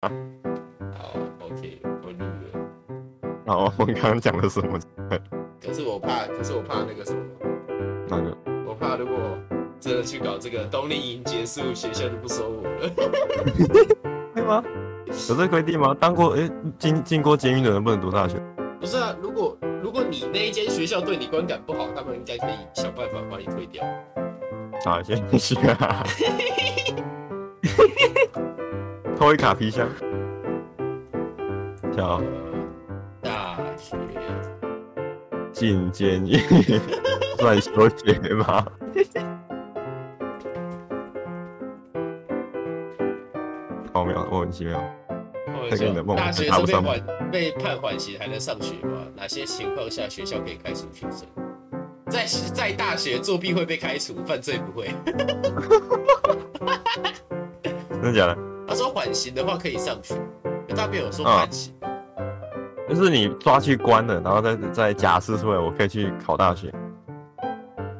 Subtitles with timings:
[0.00, 0.08] 好
[1.40, 2.54] ，OK，我录了。
[3.46, 4.78] 好，我们刚刚讲的什么？
[5.60, 7.20] 可是我怕，可是我怕那个什么？
[8.08, 8.36] 那个？
[8.64, 9.16] 我怕如果
[9.80, 12.88] 真的去搞这个冬令营结束，学校就不收我了。
[14.36, 14.62] 会吗？
[15.28, 15.96] 有这规定吗？
[15.98, 18.40] 当过哎，进进过监狱的人不能读大学？
[18.78, 23.84] 不是啊，如果如果你那一间学校对你观感不好，他们应该可以想办法把你退掉。
[24.84, 26.04] 好，谢谢啊。
[29.18, 29.88] 偷一卡皮箱。
[31.92, 32.22] 跳。
[33.20, 33.96] 大学。
[35.50, 36.38] 进监狱。
[37.40, 38.64] 算休学吗？
[43.92, 44.80] 好 妙，莫名其妙。
[45.68, 45.92] 大学
[46.46, 49.04] 生被缓被判缓刑还能上学吗？
[49.16, 51.26] 哪些情况下学校可以开除学生？
[52.08, 52.24] 在
[52.54, 54.90] 在大学作弊会被开除，犯罪不会。
[57.90, 58.47] 真的假的？
[58.68, 60.14] 他说缓刑的话可以上学，
[60.76, 61.74] 他没有说缓刑。
[62.86, 66.72] 就是你抓去关了，然后再再假释出来，我可以去考大学。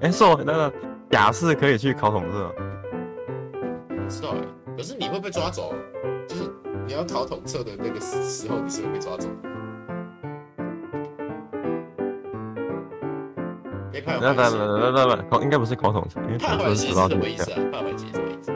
[0.00, 0.72] 哎、欸，说那个
[1.10, 2.55] 假释可以去考统测？
[3.88, 4.41] 不知道哎，
[4.77, 5.75] 可是你会被抓走，
[6.27, 6.42] 就是
[6.86, 9.27] 你要考统测的那个时候，你是会被抓走。
[14.20, 17.58] 那那那那那考应该不是考统测，因为判缓刑是什么意思啊？
[17.72, 18.53] 判缓刑什么意思？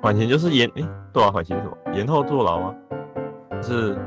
[0.00, 0.82] 缓刑就是延哎，
[1.12, 1.76] 多少缓刑是什么？
[1.94, 2.74] 延后坐牢吗？
[3.62, 3.98] 是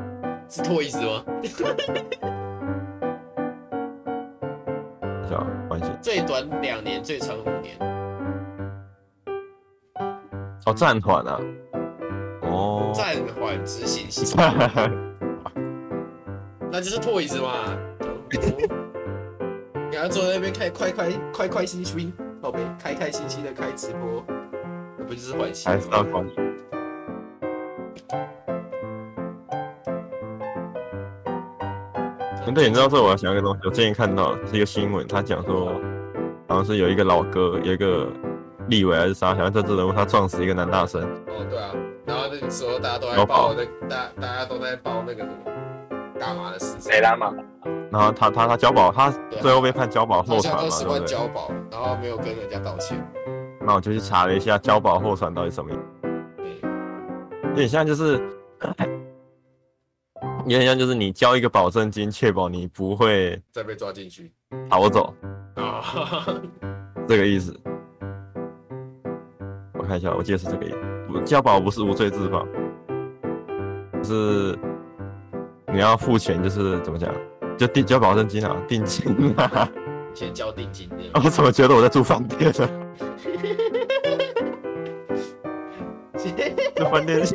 [0.48, 1.24] 是拖意思吗？
[5.30, 7.78] 叫缓刑，最短两年，最长五年。
[10.66, 11.40] 哦，暂缓啊。
[12.44, 12.92] 哦。
[12.94, 14.38] 暂缓执行 刑。
[16.72, 17.50] 那就是拖意思吗？
[19.92, 24.31] 给他坐在那边开快快快快心心，宝贝，开开心心的开直播，那
[25.12, 25.70] 不就是缓刑？
[25.70, 26.36] 还是要缓刑？
[32.56, 35.74] 对，你知道这我要想一个东西，我最近看到是一个新闻，他讲说，
[36.48, 38.08] 好像是有一个老哥，有一个
[38.70, 41.02] 立委还是啥，好像政治人物，他撞死一个男大生。
[41.02, 41.72] 哦，对啊，
[42.06, 45.36] 然后那个时候大家都在报那大大家都在报那个什么
[46.18, 46.90] 大麻的事情。
[46.90, 47.34] 谁大麻？
[47.92, 52.98] 然后他他他交保，他最后被判交保候传嘛，交保，然后没有跟人家道歉。
[53.64, 55.80] 那我就去查了一下交保候传到底什么意思。
[56.38, 56.62] 对，
[57.50, 58.20] 有点像就是，
[60.46, 64.32] 有点像就是你交一个保证金，确保你不会再被抓进去
[64.70, 65.14] 逃走
[65.56, 65.84] 啊，
[67.08, 67.58] 这个意思。
[69.74, 70.78] 我看一下，我记得是这个意思。
[71.26, 72.48] 交保不是无罪自放，
[74.04, 74.58] 是
[75.72, 77.14] 你要付钱，就是怎么讲？
[77.58, 79.70] 就定交保证金啊，定金啊，
[80.16, 80.90] 先交定金。
[81.14, 82.81] 我怎么觉得我在住饭店呢？
[86.84, 87.22] 住饭店。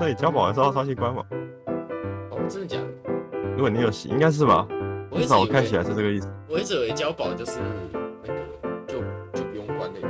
[0.00, 1.22] 那你交保完之后上去关吗？
[2.30, 2.86] 哦，真的假的？
[3.54, 4.66] 如果你有洗，应该是吧？
[5.12, 6.32] 至少我看起来是这个意思。
[6.48, 7.60] 我一直以为交保就是
[8.22, 8.40] 那个，
[8.86, 8.98] 就
[9.34, 10.08] 就不用关那种。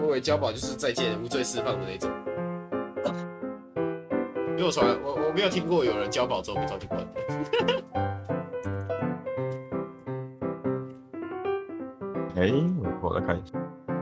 [0.00, 2.10] 我以为交保就是再见无罪释放的那种。
[4.56, 7.06] 因为我从来我我没有听过有人交保之后被抓去关的。
[12.34, 12.64] 哎、欸，
[13.00, 13.59] 我来看一下。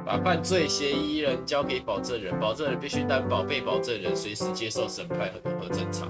[0.09, 6.07] 把犯罪嫌疑人交给保证人，保证人必须担保被保证人随时接受审判和和侦查。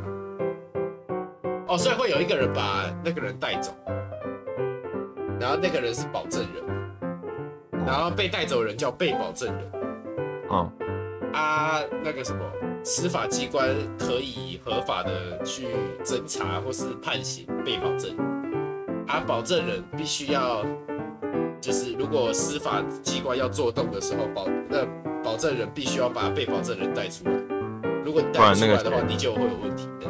[1.67, 3.75] 哦，所以会有一个人把那个人带走，
[5.41, 6.65] 然后那个人是保证人，
[7.85, 9.73] 然后被带走人叫被保证人。
[10.49, 10.71] 哦，
[11.33, 12.41] 啊，那个什么。
[12.85, 15.67] 司法机关可以合法的去
[16.05, 20.65] 侦查或是判刑被保证人，而保证人必须要，
[21.61, 24.87] 就是如果司法机关要做动的时候，保那
[25.23, 27.33] 保证人必须要把被保证人带出来。
[28.05, 30.07] 如果你带不出来的话，你就会有问题的。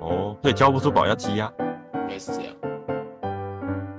[0.00, 1.50] 哦，所以交不出保要羁押，
[1.94, 2.54] 应该是这样。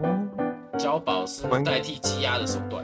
[0.03, 2.83] 哦，交保是代替羁押的手段。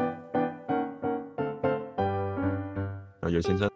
[3.21, 3.68] 啊有先生。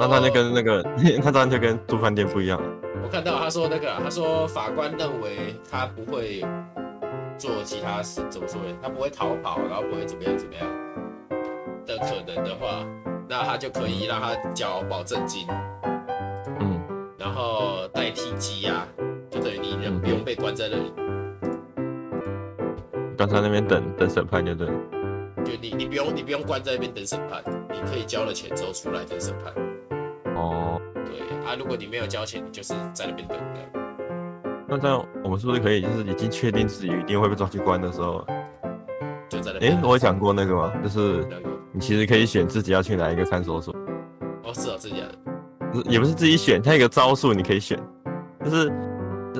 [0.00, 0.82] 那他就跟那个，
[1.22, 2.60] 那当然就跟住饭店不一样。
[3.02, 6.42] 我看到他说那个，他说法官认为他不会
[7.36, 8.76] 做其他事，怎么说呢？
[8.82, 10.66] 他不会逃跑，然后不会怎么样怎么样
[11.86, 12.86] 的可能的话，
[13.28, 15.46] 那他就可以让他交保证金。
[16.60, 16.80] 嗯。
[17.18, 18.86] 然后代替羁押，
[19.30, 20.92] 就等于你人不用被关在那里。
[23.18, 24.72] 刚才那边等等审判就对了，
[25.44, 29.52] 就你你不用你不用关在那边等审判，你可以交了钱之后出来等审判。
[30.40, 33.80] 哦，对啊，如果你没有交钱，你就是在那边等的。
[34.66, 38.24] 那这样我们是不是可以，就是已经确定自己一定会被抓去关的时候，
[39.28, 39.66] 就在那。
[39.66, 40.72] 哎、欸，我有讲过那个吗？
[40.82, 41.26] 就是
[41.72, 43.74] 你其实可以选自己要去哪一个看守所。
[44.44, 45.08] 哦，是啊，自己的。
[45.84, 47.78] 也不是自己选，他有一个招数你可以选，
[48.44, 48.72] 就是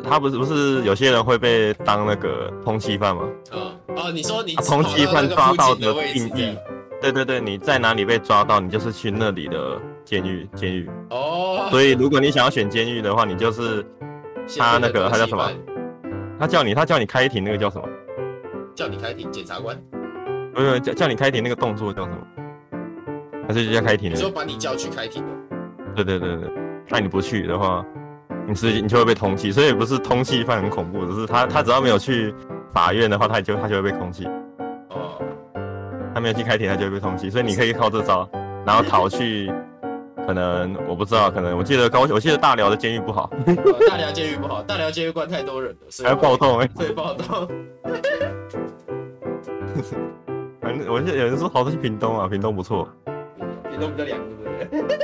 [0.04, 3.22] 他不是不是有些人会被当那个通缉犯吗？
[3.50, 6.56] 哦哦，你说你通缉犯抓到的定义。
[7.00, 10.48] 对对对，你在哪里被抓到，你就是去那里的监狱。
[10.54, 13.84] 监狱哦，所以如果你想要选监狱的话，你就是
[14.58, 15.50] 他那个他叫什么？
[16.38, 17.88] 他叫你他叫你开庭那个叫什么？
[18.74, 19.76] 叫你开庭，检察官。
[20.54, 22.18] 不是叫叫你开庭那个动作叫什么？
[23.46, 24.10] 还是就叫开庭？
[24.10, 25.28] 你说把你叫去开庭的。
[25.94, 26.50] 对对对对，
[26.88, 27.84] 那你不去的话，
[28.46, 29.52] 你是你就会被通缉。
[29.52, 32.34] 所以不是通缉犯很恐怖，只是他他只要没有去
[32.72, 34.26] 法院的话，他就他就会被通缉。
[34.88, 35.22] 哦
[36.12, 38.28] 他没有去开庭，他就会被通缉，所以你可以靠这招，
[38.66, 39.52] 然后逃去。
[40.26, 43.30] 可能我不知道，可能我记得高，我记得大寮的监狱不好。
[43.88, 46.70] 大寮监狱不好，大寮监狱关太多人了，所以还要暴动哎、欸。
[46.76, 47.48] 对，暴动。
[50.60, 52.88] 反正我记得有人说逃出去屏东啊，屏东不错。
[53.70, 54.18] 屏东比较凉，
[54.70, 54.98] 对不对？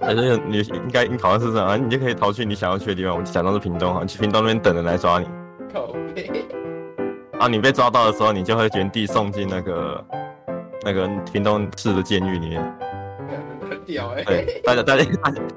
[0.00, 3.16] 反正你应该你好像是这样啊，你就可以逃去你想要去的地方。
[3.16, 5.26] 我假装是屏东啊，你去屏东那边等人来抓你。
[5.72, 6.30] 靠背。
[7.38, 10.04] 啊，你被抓到的时候，你就会原地送进那个。
[10.82, 12.78] 那个屏东市的监狱里面，
[13.70, 14.24] 很屌哎！
[14.24, 15.04] 对，大家大家，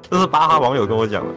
[0.09, 1.33] 这是巴哈网友跟我讲的。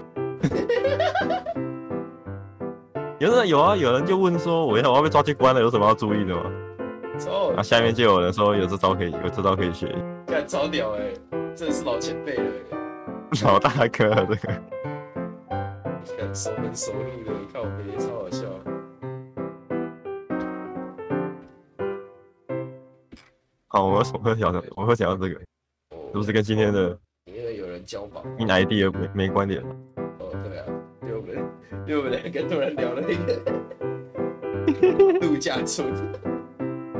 [3.18, 6.42] 有人有啊，有人就问说，我要我要被抓去关了，有什么要注意的吗？
[7.18, 7.50] 超。
[7.56, 9.94] 那下面就有人说，有这招可以，有这招可以学。
[10.26, 11.00] 干超屌哎！
[11.54, 12.44] 真的是老前辈了。
[13.42, 14.62] 老大哥，这个。
[16.18, 18.44] 看熟门熟路的，靠北，超好笑。
[23.68, 25.40] 好，我们会讲的，我们会讲到这个，
[26.12, 29.60] 是不是跟今天的因为有人交往，in ID 没没关联？
[30.18, 30.64] 哦，对啊，
[31.02, 31.36] 因为我们
[31.86, 33.34] 因为我们两个突然聊了一个
[35.20, 35.86] 度假村，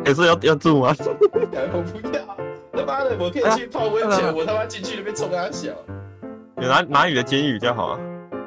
[0.04, 0.94] 也是要要住吗？
[1.52, 2.24] 然后不要，
[2.72, 5.72] 他妈的，我可以去泡温泉， 我他妈进去里面冲他小。
[6.58, 8.00] 有哪哪里的监狱比较好啊？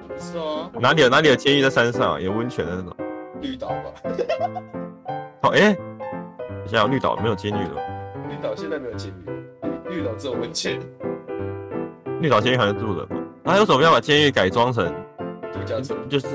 [0.08, 2.96] 不是哦，哪里有哪里有监狱在山上有温泉的那种？
[3.42, 3.94] 绿岛吧。
[5.44, 5.76] 哦，哎，
[6.64, 7.76] 你想想绿岛没有监狱了。
[8.28, 9.26] 绿岛现在没有监狱，
[9.90, 10.80] 绿岛只有温泉。
[12.22, 13.18] 绿岛监狱还是住人吗？
[13.44, 14.86] 那有什么要把监狱改装成
[15.54, 15.98] 度假村？
[16.08, 16.28] 就是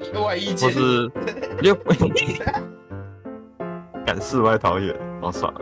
[0.00, 1.10] 一个外衣间，或是
[1.62, 1.74] 又
[4.04, 5.60] 赶 世外桃源，好爽啊！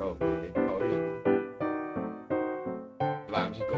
[0.00, 0.16] 哦，
[0.54, 0.92] 桃源，
[3.32, 3.76] 狼狗，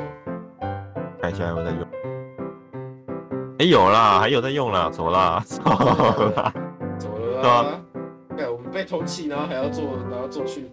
[1.21, 1.89] 看一下有没有在用。
[3.59, 5.63] 哎，有啦，还有在用啦，走啦， 走
[6.37, 6.53] 啦，
[6.99, 7.81] 走了啦。
[8.37, 10.71] 对啊，我们被通缉，然后还要做，然后做去。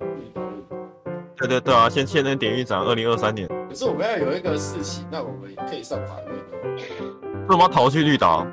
[1.47, 3.47] 对对对啊，先签那典狱长，二零二三年。
[3.69, 6.67] 可是我们要有一个事情，那我们也可以上法院的。
[6.75, 8.45] 为什么要逃去绿岛？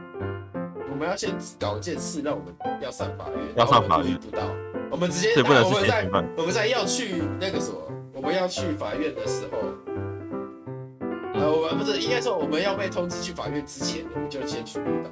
[0.91, 3.39] 我们要先搞一件事，让我们要上法院。
[3.57, 4.17] 要上法院。
[4.19, 4.43] 不到，
[4.91, 5.35] 我们直接。
[5.35, 7.77] 这不能是我们在我们在要去那个什么，
[8.15, 9.59] 我们要去法院的时候，
[11.35, 15.11] 呃，我们不是应该说我们要被通知去法院之前，我们就先去绿岛。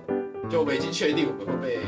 [0.49, 1.81] 就我们已经确定我们会被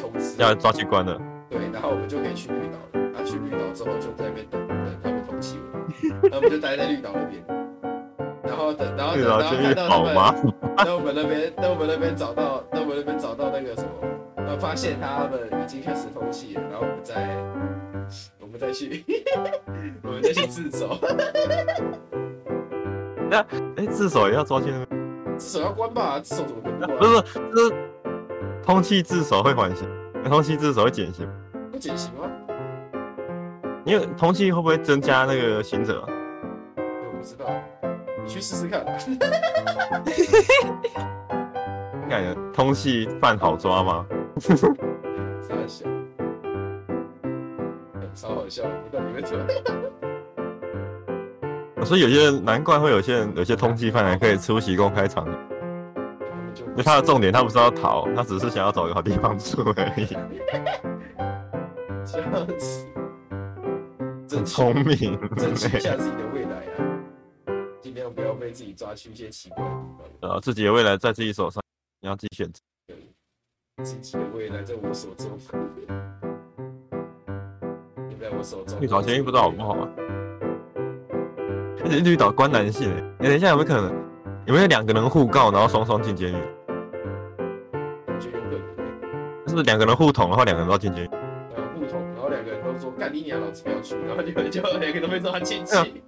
[0.00, 1.20] 通知，要抓去关了。
[1.48, 3.10] 对，然后我们就可以去绿岛了。
[3.12, 4.69] 那去绿岛之后，就在那边等。
[6.22, 7.42] 然后我们就待在绿岛那边，
[8.44, 10.54] 然后等，然后等，然后看到他们，
[10.84, 13.90] 在我们那边，在我们那边找到，在我们那边找到那个什么，
[14.36, 17.36] 然后发现他们已经开始通气了，然后我们再，
[18.40, 19.04] 我们再去，
[20.02, 20.98] 我们再去自首。
[23.30, 23.38] 那，
[23.76, 25.38] 哎，自首也要抓去那边？
[25.38, 26.18] 自首要关吧？
[26.20, 26.76] 自首怎么关？
[26.98, 27.22] 不是，
[27.54, 27.74] 就是
[28.62, 29.88] 通气自首会缓刑，
[30.24, 31.28] 通气自首会减刑。
[31.72, 32.28] 会减刑吗？
[33.84, 36.04] 因为通缉会不会增加那个行者？
[36.76, 37.46] 我不知道，
[38.24, 38.84] 你去试试看。
[42.08, 44.06] 感觉通缉犯好抓吗？
[44.40, 44.54] 超
[45.56, 45.86] 好笑，
[48.14, 49.46] 超好笑，不知道你们怎么？
[51.86, 55.32] 所以有些人难怪会有些人有些通缉犯还可以出席公开场合，
[56.56, 60.06] 因为他的重点他不是要逃，他只是想要找一个好地方住而已。
[62.04, 62.89] 这样子。
[64.40, 66.80] 很聪明，珍惜一下自己的未来啊！
[67.82, 69.76] 尽量不要被自己抓去一些奇怪的地
[70.20, 70.30] 方。
[70.30, 71.62] 呃，自己的未来在自己手上，
[72.00, 72.58] 你要自己选择。
[72.86, 72.96] 对，
[73.84, 75.38] 自己的未来在我手中，
[78.08, 78.80] 你在我手中。
[78.80, 79.86] 绿岛监狱不知道好不好啊？
[81.84, 83.92] 而且绿岛关男性，你等一下有没有可能？
[84.46, 86.36] 有没有两个人互告，然后双双进监狱？
[88.06, 89.46] 我觉得有可能。
[89.46, 91.10] 就是两个人互捅，然后两个人都要进监狱。
[93.12, 96.02] 你娘，老子不要去，然后你们就两个都被说他亲戚。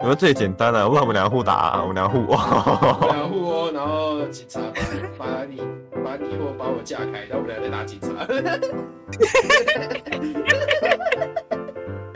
[0.00, 3.06] 你们最简单的，我们两个互打，我们两个互殴？
[3.08, 4.58] 两个互殴，然后警察
[5.18, 5.60] 把你
[6.02, 8.08] 把你我架开，然后我们俩再打警察。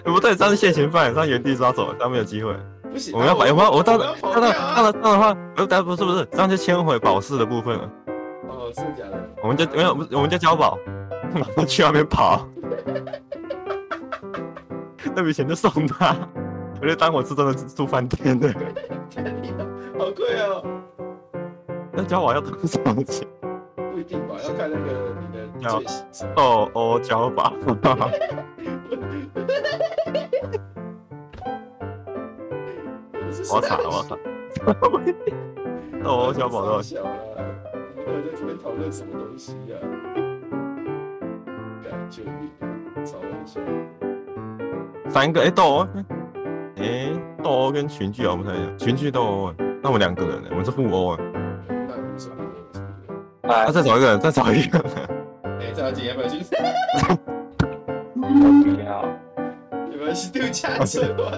[0.03, 2.57] 不对，这是现行犯，他原地抓走，他没有机会。
[2.91, 7.91] 不行，我们要把，要，我当当当当当当的话，呃，但不是不是，这样就牵回保释的部分了。
[8.49, 9.29] 哦，是假的。
[9.43, 10.79] 我们就没有，我们就交保，
[11.35, 12.49] 然后去外面跑。
[15.15, 16.17] 那笔钱就送他，
[16.81, 18.49] 我就当我是真的住饭店的。
[19.99, 20.65] 好贵哦。
[21.93, 23.27] 那交保要多少钱？
[23.93, 26.29] 不一定吧，要看那个你的罪行。
[26.37, 27.53] 哦哦，交保。
[33.53, 34.19] 我惨了，我惨！
[36.03, 37.09] 哦，小宝都小了，
[37.95, 39.77] 你们在这边讨论什么东西呀？
[39.81, 40.24] 感
[42.11, 42.51] 觉你
[43.05, 43.61] 超搞笑。
[45.09, 45.87] 三个哎，斗殴
[46.77, 51.19] 哎，斗殴跟群聚啊，我们太像群聚斗殴，那我们两个人呢，我们是互殴啊。
[51.69, 52.37] 那我们是互
[53.49, 53.53] 殴。
[53.53, 54.91] 啊，再找一个人，再找一个人。
[55.61, 56.45] 哎，再找几个人去？
[58.15, 59.05] 不要。
[59.91, 61.31] 你们是度假村吗？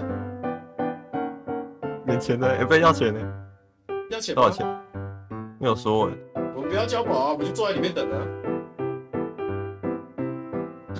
[2.04, 3.20] 没钱的，也不要钱呢。
[4.10, 4.34] 要钱？
[4.34, 4.66] 多少钱？
[5.58, 6.12] 没有说哎。
[6.54, 8.16] 我们不要交保啊，我们就坐在里面等啊。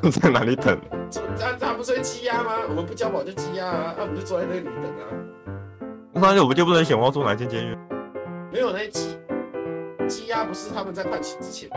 [0.11, 0.79] 在哪里等？
[1.38, 2.53] 他他不是会羁押吗？
[2.69, 5.05] 我们不交保就羁押啊，那我们就坐在那里等啊。
[6.12, 7.76] 那我们就不能选我要住哪间监狱？
[8.53, 9.17] 没有那羁
[10.09, 11.76] 羁押不是他们在判刑之前吗？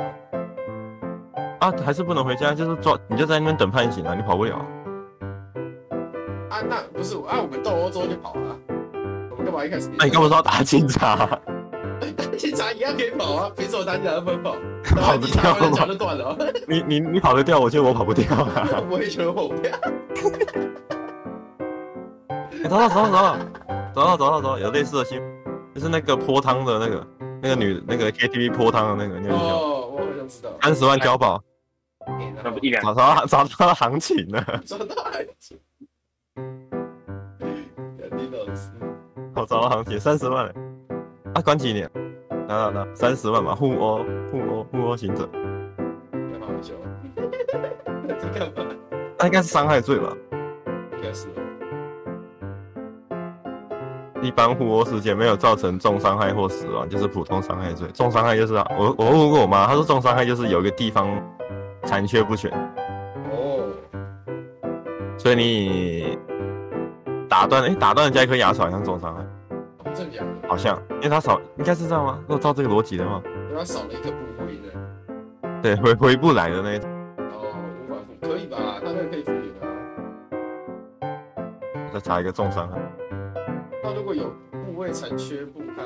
[1.59, 4.55] 啊，还是不能回家，就是抓你就在那边等判刑啊，你跑不了。
[6.49, 8.57] 啊，那不是啊，我们斗殴之后就跑了。
[9.29, 9.89] 我们干嘛一开始？
[9.97, 11.27] 那你干嘛说要打警察？
[12.15, 13.51] 打警察一样可以跑啊！
[13.55, 14.55] 凭什么打警察都不能跑？
[14.83, 15.69] 跑得掉吗？
[15.75, 16.37] 脚就断了。
[16.67, 18.83] 你你你跑得掉，我觉得我跑不掉啊！
[18.89, 19.71] 我也觉得我跑不掉。
[22.63, 23.37] 找到找到找到
[23.95, 27.07] 找到找到找到有类似的新闻，就是那个泼汤的那个
[27.41, 30.51] 那个女那个 KTV 泼汤的那个，那个哦，我好像知道。
[30.61, 31.41] 三十万交保，
[32.43, 35.57] 那不一两找到找到行情了，找到行情。
[38.17, 38.69] 李老师。
[39.35, 40.53] 我找到行情，三十万了，
[41.39, 41.89] 啊，关几年？
[42.47, 45.25] 拿拿拿，三十万嘛，互殴，互殴，互殴行者。
[46.11, 46.73] 干嘛好笑？
[48.05, 48.75] 那这干嘛？
[49.17, 50.13] 那应该是伤害罪吧？
[50.97, 51.27] 应该是。
[54.21, 57.87] 一般互殴事件没有造成重伤害或死亡，就是普通伤害罪。
[57.93, 61.07] 重伤害就是啊，我我问过我妈，她说重伤害就是有一个地方
[61.83, 62.51] 残缺不全。
[63.31, 63.71] 哦。
[65.17, 66.19] 所以你。
[67.29, 69.23] 打断，哎、欸，打断人家一颗牙齿好像重伤害，
[69.93, 70.28] 正假的？
[70.49, 72.17] 好像，因为他少，应该是这样吗？
[72.23, 74.73] 如果照这个逻辑的话，因为他少了一个部位的，
[75.61, 76.89] 对，回回不来的那一种。
[77.19, 77.53] 哦，
[77.87, 78.57] 无法复，可以吧？
[78.83, 79.69] 他那个可以复原啊。
[81.93, 82.79] 再查一个重伤害。
[83.83, 85.85] 那如果有部位残缺不堪，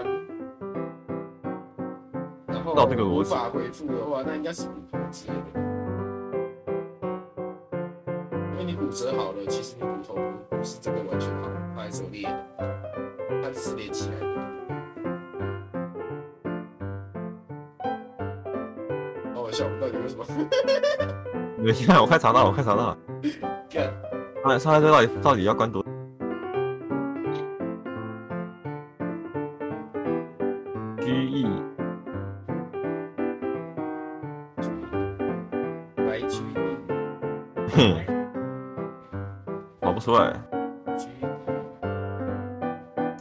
[2.48, 5.60] 然后照这个无法恢复的话，那应该是骨头之类的。
[8.53, 10.15] 因为你骨折好了，其实你骨头。
[10.50, 12.41] 不是真的完全好，它还是有裂的，
[13.43, 14.52] 它只是连起来的。
[19.53, 20.25] 想不到你为什么？
[21.57, 22.98] 你现在我快查到了，我快查到了。
[23.69, 23.83] 看，
[24.45, 25.83] 哎，伤害罪到底到底要关多？
[31.00, 31.45] 居易。
[35.98, 36.53] 白居易。
[37.72, 38.05] 哼。
[39.79, 40.33] 跑不出来。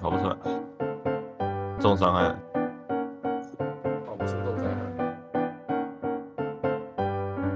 [0.00, 0.36] 跑不出来，
[1.78, 2.34] 重伤害。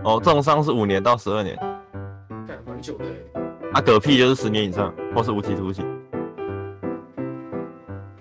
[0.07, 1.57] 哦，重伤是五年到十二年。
[2.47, 3.05] 干蛮久的。
[3.73, 5.85] 啊，嗝屁就是十年以上，或是无期徒刑。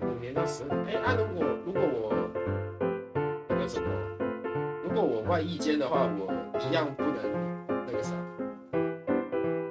[0.02, 2.12] 五年到十二年，哎、欸，那、啊、如果如果我
[3.50, 3.88] 那个什么，
[4.84, 7.18] 如果我外役监的话，我一样不能
[7.86, 8.16] 那个啥，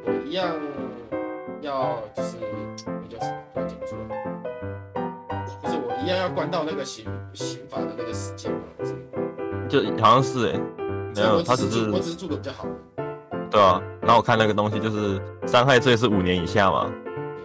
[0.06, 0.56] 我一样
[1.62, 2.36] 要就是
[2.86, 3.62] 那叫什么？
[3.66, 4.04] 叫怎么
[5.64, 5.80] 说？
[6.00, 8.58] 一样要关到那个刑刑法的那个时间吗？
[9.68, 10.60] 就好像是哎、欸，
[11.14, 12.66] 没有，他只是我只是住的比较好。
[13.50, 16.90] 对啊，然后我看那个东西就是伤害罪是五年以下嘛，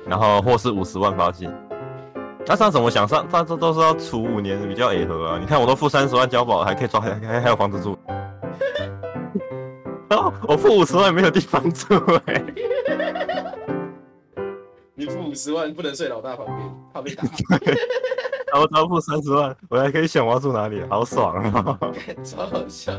[0.05, 1.51] 然后或是五十万罚金。
[2.47, 3.27] 那上怎么想上？
[3.29, 5.37] 他这都是要处五年比较违和啊！
[5.39, 7.95] 你看我都付三十万交保，还可以抓，还还还有房子住。
[10.09, 11.93] 然 后我付五十万没有地方住
[12.25, 12.45] 哎、欸。
[14.95, 16.57] 你付五十万不能睡老大旁边，
[16.91, 17.23] 怕被打。
[18.51, 21.77] 然后他付三十万，我还可以选我要住哪里，好爽啊！
[22.23, 22.91] 超好笑。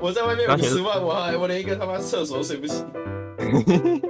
[0.00, 2.84] 我在外面五十万，我还我连一个他妈厕所都睡不起。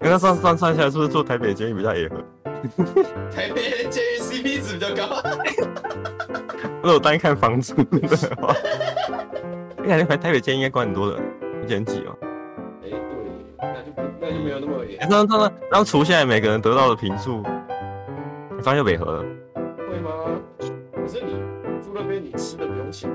[0.00, 2.16] 因为他算算算下来，是不是住台北监狱比较野合？
[3.30, 5.22] 台北监狱 CP 值比较高。
[6.82, 8.54] 如果单看房租的话，
[9.80, 11.20] 你感觉台北监狱应该关很多的，
[11.64, 12.18] 一千几哦。
[12.82, 12.98] 哎、欸，对，
[13.58, 14.98] 那就不那就没有那么严。
[14.98, 17.42] 然后然后然后除下来每个人得到的坪数，
[18.56, 19.24] 你发现违和了。
[19.88, 20.10] 会吗？
[20.58, 21.34] 可是你
[21.80, 23.08] 住那边，你吃的不用钱。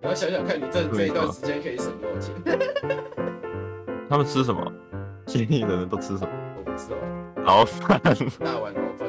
[0.00, 2.32] 你要想想看，你这这一段时间可以省多少钱？
[4.08, 4.72] 他们吃什么？
[5.26, 6.30] 建议的人都吃什么？
[6.56, 6.96] 我不知道。
[7.44, 8.00] 牢饭。
[8.38, 9.08] 大碗牢饭。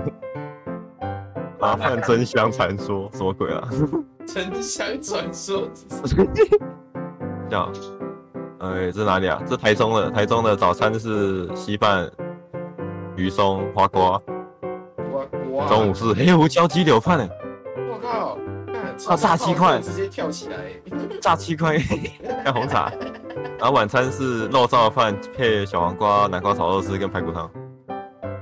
[1.60, 3.68] 麻烦真香传说什么鬼啊？
[4.26, 5.68] 真香传说。
[6.06, 6.24] 这
[7.56, 7.70] 样，
[8.60, 9.42] 哎，这哪里啊？
[9.46, 12.10] 这台中的，台中的早餐是稀饭、
[13.16, 14.12] 鱼松、花瓜。
[14.12, 14.22] 花
[15.50, 15.68] 瓜。
[15.68, 17.28] 中午是黑胡椒鸡柳饭哎。
[19.08, 20.56] 啊，炸鸡块直接跳起来。
[21.20, 21.76] 炸鸡块，
[22.44, 22.92] 干红茶。
[23.58, 27.50] 然后晚餐是肉燥饭配小黄瓜、南瓜炒肉丝跟排骨汤，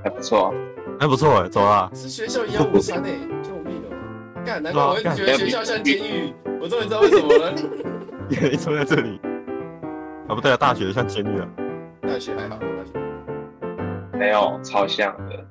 [0.03, 0.53] 还不错。
[0.99, 1.89] 还不错哎，走啦！
[1.93, 3.11] 是学校一样午餐哎，
[3.41, 4.43] 救命哦！
[4.45, 7.53] 干，难怪我觉得学校像监狱，我终于知道为什么了。
[8.27, 9.17] 你坐在这里
[10.27, 10.35] 啊？
[10.35, 11.47] 不对啊，大学像监狱啊。
[12.01, 12.99] 大学还好，大学
[14.11, 15.45] 没有超像的。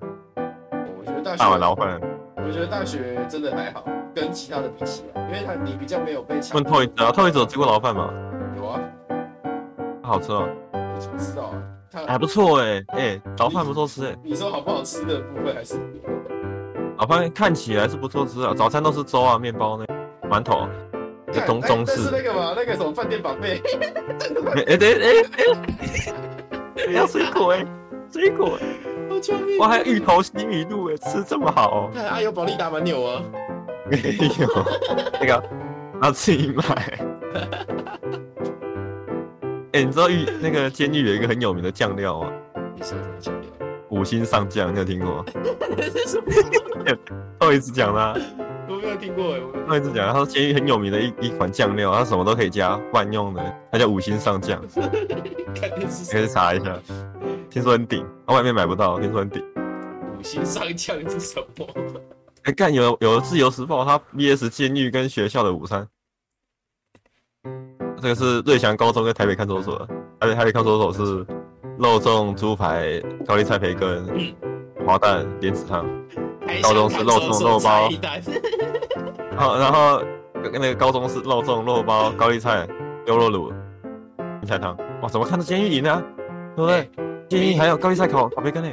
[0.99, 1.99] 我觉得大学大碗捞饭。
[2.37, 3.83] 我觉得大学真的还好，
[4.21, 6.57] 跟其他的比起来，因为他你比较没有被抢。
[6.57, 8.11] 问透一次啊，透一次有吃过牢饭吗？
[8.57, 8.81] 有啊，
[10.03, 10.49] 好吃哦。
[10.73, 11.63] 我怎么知道啊？
[12.07, 14.17] 还不错哎哎，捞饭不错吃哎。
[14.25, 15.77] 你说好不好吃的部分还是？
[16.99, 20.67] 捞饭看起来是不错吃啊，早餐都是粥啊、面包那馒头，
[21.33, 22.03] 就中中式。
[22.03, 23.63] 是那个嘛，那个什么饭店宝贝。
[24.57, 25.07] 哎哎哎
[26.89, 27.65] 哎，要水果哎，
[28.13, 28.59] 水果。
[29.61, 31.89] 我还有芋头西米露哎，吃这么好。
[31.95, 33.23] 看阿，有保利达蛮牛啊。
[33.91, 34.49] 没有，
[35.21, 35.43] 那个
[36.03, 36.65] 要自己买。
[39.73, 42.33] 哎、欸，你知道狱那个监狱有一个很有名的酱料吗？
[42.75, 43.51] 你说什么酱料？
[43.91, 45.25] 五星上将，你有听过吗？
[45.77, 46.25] 那是什么？
[47.41, 48.17] 后一次讲啦。
[48.69, 49.41] 我没有听过哎。
[49.69, 54.61] 后一次讲，他说监狱很有名的一一款酱料，它什么都可以加，万用的，它叫五星上将。
[55.55, 56.11] 看电视。
[56.11, 56.79] 可以查一下，
[57.51, 59.43] 听说很顶，外面买不到，听说很顶。
[60.19, 61.67] 五星上将是什么？
[62.49, 65.87] 哎、欸，干有有自由时报，他 VS 监狱跟学校的午餐。
[68.01, 69.77] 这个是瑞祥高中跟台北看守所，
[70.19, 71.27] 台北台北看守所是
[71.79, 74.35] 肉粽、猪排、高丽菜培根、
[74.87, 75.85] 滑蛋、莲子汤。
[76.63, 77.91] 高中是肉粽、肉包。
[79.31, 80.03] 然后然后
[80.51, 82.67] 那个高中是肉粽、肉包、高丽菜、
[83.07, 83.53] 优酪乳、
[84.41, 84.75] 青菜汤。
[85.03, 86.03] 哇，怎么看到监狱里呢？
[86.57, 86.91] 对不对？
[87.29, 88.71] 监狱还有高丽菜烤烤培根呢。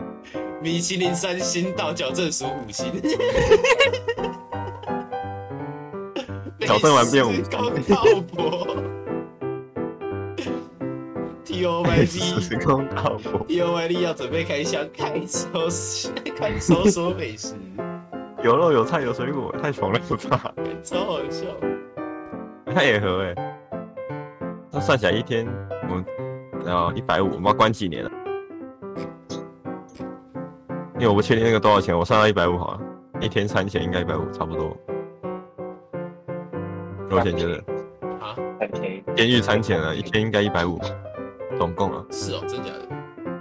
[0.65, 2.91] 米其林三星到矫正署五星。
[6.61, 7.43] 矫正完变 五星。
[11.45, 12.05] T O Y D，
[12.41, 13.45] 时空倒播。
[13.47, 15.69] T O Y D 要准备开箱，开收
[16.35, 17.53] 开收说美食，
[18.43, 20.51] 有肉有菜有水果，太爽了吧！
[20.83, 21.45] 超好笑，
[22.73, 23.35] 太野合哎！
[24.71, 25.45] 那算起来一天，
[25.87, 26.03] 我们
[26.65, 28.11] 然后一百五，我们要关几年了？
[30.95, 32.79] 因为我不确定那个多少钱，我算到一百五好了，
[33.19, 34.75] 一天餐钱应该一百五差不多。
[37.09, 37.57] 多少钱觉得？
[38.19, 38.33] 啊？
[38.59, 39.03] 很便宜。
[39.15, 40.79] 监狱餐钱啊，一天应该一百五。
[41.57, 42.03] 总共啊？
[42.09, 42.87] 是哦，真假的？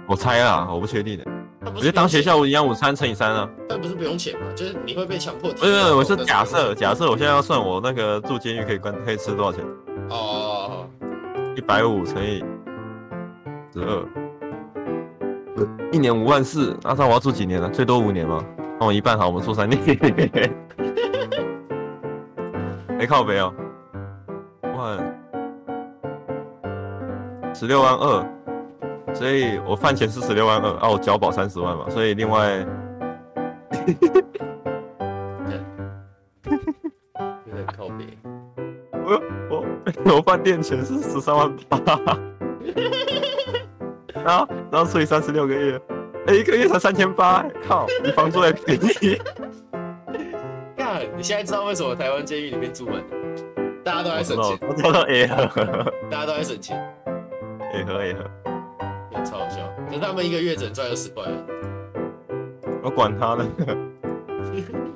[0.07, 1.25] 我猜啊，我不确定的。
[1.73, 3.49] 我觉得当学校营养午餐乘以三啊。
[3.67, 4.45] 但不是不用钱嘛？
[4.53, 5.51] 就是你会被强迫。
[5.51, 9.65] 不是，我是假设，假设我现在要算我那个住监狱可以关可以吃多少钱？
[10.09, 10.87] 哦，
[11.55, 12.43] 一百五乘以
[13.73, 14.05] 十二，
[15.91, 16.77] 一年五万四。
[16.83, 17.69] 那这样我要住几年呢？
[17.69, 18.43] 最多五年吗？
[18.79, 19.79] 那我一半好，我们住三年。
[22.97, 23.53] 没靠北哦。
[24.75, 25.15] 万。
[27.53, 28.25] 十六万二，
[29.13, 32.57] 所以我饭钱是十六万二啊，我交保三十万嘛，所以另外，
[37.45, 38.05] 有点靠北。
[38.91, 39.65] 我我
[40.17, 41.79] 我饭店钱是十三万八，
[44.13, 45.79] 然 后然后除以三十六个月，
[46.27, 49.17] 哎，一个月才三千八，靠，比房租还便宜。
[50.75, 53.01] 干，你现在知道为什么台湾监狱里面住满，
[53.85, 55.49] 大家都在省钱，我知道，哎呀，
[56.11, 56.77] 大家都在省钱。
[57.73, 58.19] ，A 喝 A 喝，
[59.11, 59.59] 也超好笑。
[59.87, 61.23] 可是他们一个月只能赚二十块。
[62.83, 63.47] 我管他呢，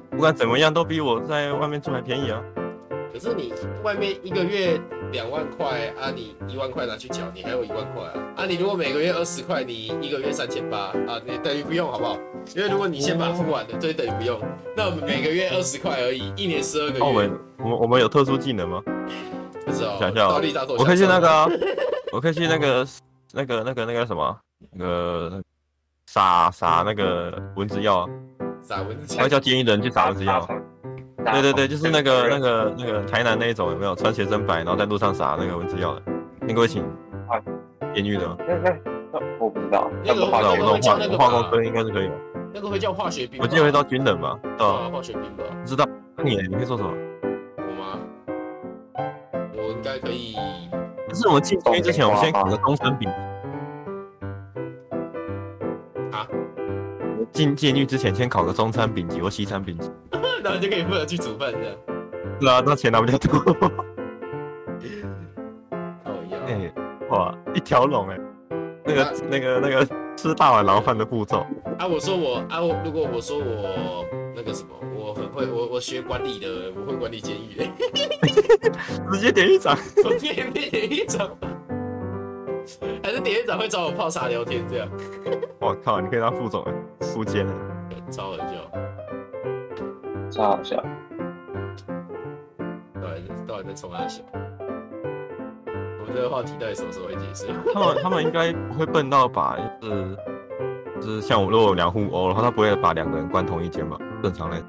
[0.10, 2.44] 不管怎么样都比我在外面住还便宜啊。
[3.14, 4.78] 可是你外面一个月
[5.12, 8.14] 两万块啊，你一万块拿去缴，你还有一万块啊。
[8.38, 12.18] 啊，你如果每个月二十块，你一个月三千八啊，你等于不用好不好？
[12.56, 14.40] 因为如果你先把它付完了，就等于不用。
[14.76, 17.04] 那我们每个月二十块而已，一年十二个月。
[17.04, 18.82] 我们我们我们有特殊技能吗？
[19.66, 20.00] 不知道。
[20.00, 20.30] 想笑。
[20.78, 21.48] 我可以去那个啊。
[22.12, 22.88] 我可以去那个、
[23.34, 24.36] 那个、那个、那个什么，
[24.72, 25.40] 那个
[26.08, 28.10] 撒撒那个蚊子药啊，
[28.64, 30.48] 撒蚊子他会叫监狱的人去撒蚊子药。
[31.32, 36.02] 对对对，就是那个那个那个台南那一种有没有穿学生白，然后在路上撒那个蚊子药的？
[36.42, 36.84] 那个会请
[37.94, 38.38] 监狱的吗？
[38.48, 38.76] 那那
[39.12, 42.10] 那我不知道，那个化那个会叫那个化工科应该是可以。
[42.54, 44.38] 那个会叫化学兵，我记得会叫军人吧？
[44.58, 45.44] 对啊，化学兵吧？
[45.62, 45.86] 不知道。
[46.16, 46.92] 那你你可以做什么？
[47.58, 48.00] 我吗？
[49.56, 50.36] 我应该可以。
[51.08, 53.10] 可是我们进监狱之前，我们先考个终身丙。
[57.32, 59.90] 进监狱之前，先考个中餐丙级或西餐丙级，
[60.44, 61.76] 然后就可以负责去煮饭这样。
[62.42, 63.38] 是啊，那钱拿比较多。
[66.06, 66.42] 哦一样。
[66.48, 66.74] 哎，
[67.10, 68.20] 哇，一条龙哎，
[68.86, 71.46] 那个那个那个吃大碗牢饭的步骤。
[71.78, 77.70] 啊，我说我啊，我如果我说我那个什么，我很会，我我学管理的，我会管理监狱，
[79.12, 81.50] 直接典狱长，我可以变典狱长吗？
[83.04, 84.88] 还是典狱长会找我泡茶聊天这样？
[85.60, 86.66] 我靠，你可以当副总，
[87.00, 87.48] 副监，
[88.12, 88.72] 超好笑，
[90.30, 90.78] 超好笑。
[92.96, 94.22] 到底到底在冲哪笑？
[94.34, 97.48] 我们这个话题到底什么时候会结束？
[97.74, 100.18] 他们他们应该不会笨到把就是。
[101.00, 103.98] 就是像我，如果有两互殴的话，他不会把两个人关同一间吧？
[104.22, 104.62] 正常来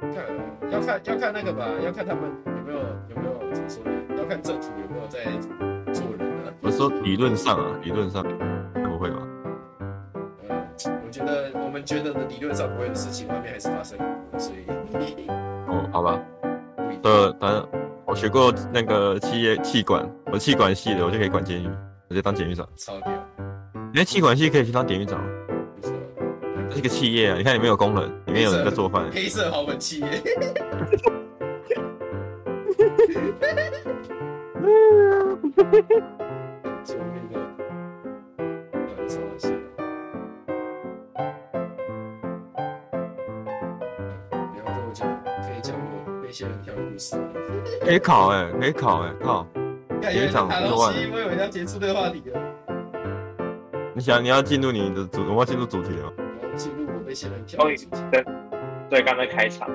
[0.00, 0.24] 看，
[0.72, 2.78] 要看要看那个吧，要看他们有没有
[3.10, 3.90] 有没有怎么说呢？
[4.16, 5.20] 要看政府有没有在
[6.72, 9.18] 说理论上啊，理论上不会吧？
[10.42, 10.66] 嗯，
[11.04, 13.98] 我觉得我们觉得的理论上不会的事情，外面还是发生，
[14.38, 14.64] 所以
[15.68, 16.20] 哦，好吧。
[17.02, 17.68] 呃，反正
[18.06, 21.68] 我学过那个企业气管，我气管系的，我就可以管监狱，
[22.08, 22.66] 我就当监狱长。
[22.76, 23.12] 超屌！
[23.92, 25.20] 因为企管系可以去当典狱长。
[26.70, 27.36] 这是个企业啊！
[27.36, 29.10] 你看里面有工人，里面有人在做饭。
[29.12, 30.06] 黑色豪门企业。
[47.84, 49.46] 可以考哎，可以考哎，靠！
[50.00, 50.94] 典狱长多万。
[50.94, 52.40] 我以为要结束这个话题了。
[53.94, 56.12] 你想你要进入你的主，我们要进入主题了。
[56.56, 58.02] 进入我被仙人跳的主题。
[58.10, 58.24] 对，
[58.88, 59.68] 对，刚才开场。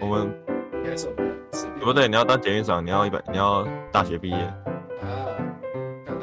[0.00, 0.30] 我们
[0.74, 1.34] 应该是我们。
[1.80, 4.36] 不对，你要当典狱长，你要一百，你要大学毕业。
[4.36, 4.54] 啊，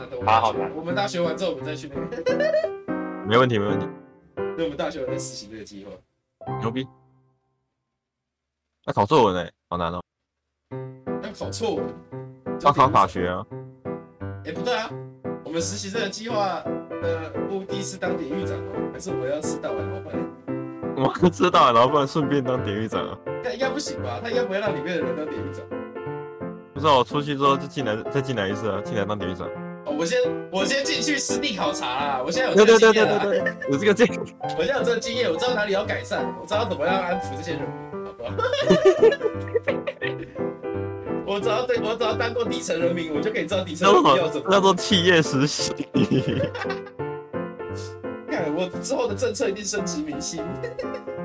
[0.09, 0.21] 都。
[0.23, 0.71] 好好难。
[0.75, 2.69] 我们大学完之后，我们再去那个。
[3.27, 3.87] 没问题，没问题。
[4.35, 5.91] 那我们大学有在实习这个计划。
[6.59, 6.87] 牛逼。
[8.85, 10.01] 要考作文哎，好难哦。
[11.23, 11.85] 要考作文。
[12.61, 13.45] 要考法学啊。
[14.45, 14.89] 哎，不对啊，
[15.43, 16.63] 我们实习这个计划
[17.01, 18.89] 的目的是当典狱长哦。
[18.93, 20.13] 还是我要吃大碗老板？
[20.97, 23.17] 我要吃大碗牢饭，顺便当典狱长啊？
[23.51, 24.19] 应该不行吧？
[24.23, 25.65] 他应该不会让里面的人当典狱长。
[26.73, 29.47] 不知道我出去之后就进来，再进来一次啊，进来当典狱长。
[29.85, 30.19] 哦，我先
[30.51, 32.21] 我先进去实地考察啦。
[32.23, 34.19] 我现在有这个经验了，有这个经验。
[34.57, 38.31] 我现在有这个经验，我知道哪里要改善，我知道怎么样安抚这些人民，好不好？
[41.41, 44.47] 我只要对我只要当过底层人民，我就可以知道底层人民要怎么。
[44.51, 45.73] 叫做企业实习。
[48.29, 50.43] 看我之后的政策一定升职民心，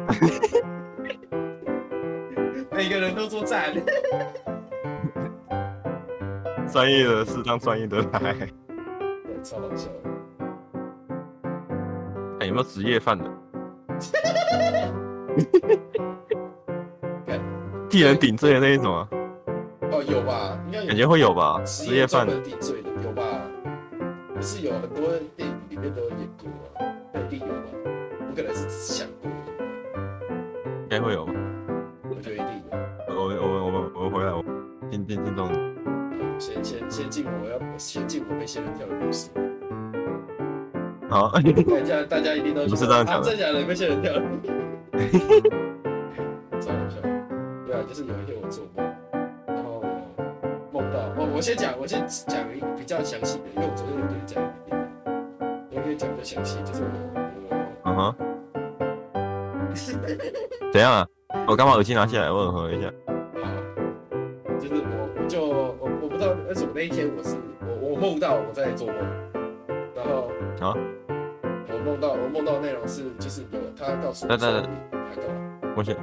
[2.72, 3.74] 每个人都做战，
[6.72, 8.34] 专业的事当专业的来，
[9.42, 9.90] 超好笑。
[12.40, 13.24] 哎，有没有职业犯的？
[17.90, 19.06] 替人顶罪的那一种啊？
[19.92, 20.58] 哦，有吧？
[20.66, 20.86] 应该有。
[20.88, 21.60] 感觉会有吧？
[21.64, 23.22] 职业犯的顶罪的有吧？
[24.34, 26.86] 不是有很多电影里面都有演过啊。
[27.14, 27.70] 一定有吧？
[28.28, 29.30] 我可能是只是想过，
[30.82, 31.32] 应该会有吧？
[32.10, 32.76] 我觉得一定有。
[33.14, 34.44] 我我我我我回来，我
[34.90, 35.48] 进进进中。
[36.38, 39.30] 先先先进我要先进我被仙人跳的故事。
[41.08, 44.12] 好，大家大家一定都不是这样讲的，真假的被仙人跳。
[46.60, 47.00] 超好笑。
[47.64, 48.84] 对啊，就是有一天我做梦，
[51.36, 54.90] 我我先讲我先讲一个比较详细的，因为我昨天有跟你讲一点，
[55.70, 56.88] 我可以讲比较详细，就是我。
[57.84, 58.14] 嗯哼，
[60.72, 61.06] 怎样啊？
[61.46, 62.90] 我刚把耳机拿下来，我问一下。
[63.34, 63.44] 好，
[64.58, 68.96] 就是我，我就我我不知道为什么那一天我是我我梦到我在做梦，
[69.94, 70.30] 然后
[70.66, 70.74] 啊，
[71.68, 75.74] 我梦到我梦到内容是就是有他告诉我，对对对，他干嘛？
[75.76, 75.94] 我想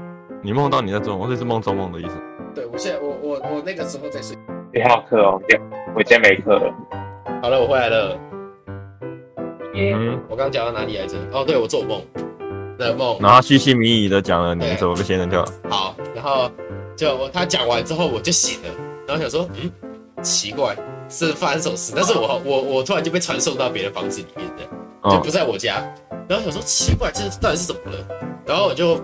[0.44, 2.22] 你梦到你在做梦，我这是梦中梦的意思。
[2.54, 4.38] 对，我现在我我我那个时候在睡。
[4.76, 5.40] 你还有课哦，
[5.96, 6.74] 我今天没课了。
[7.44, 8.18] 好了，我回来了。
[9.76, 11.16] 嗯，我刚讲到哪里来着？
[11.32, 12.02] 哦，对，我做梦
[12.80, 15.46] 的梦，然后巨细靡遗的讲了你怎么被仙人跳。
[15.70, 16.50] 好，然后
[16.96, 18.70] 就他讲完之后我就醒了，
[19.08, 19.72] 然后想说，嗯，
[20.24, 20.76] 奇怪，
[21.08, 21.94] 是发生什么事？
[21.96, 25.84] 但是我我我突然就被传送到别的房子里面的，就不在我家。
[26.28, 28.08] 然后想说奇怪，这到底是怎么了？
[28.44, 28.96] 然后我就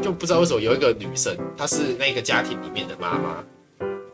[0.00, 3.44] 就不知道为什么有一个女生，她是那个家庭里面的妈妈，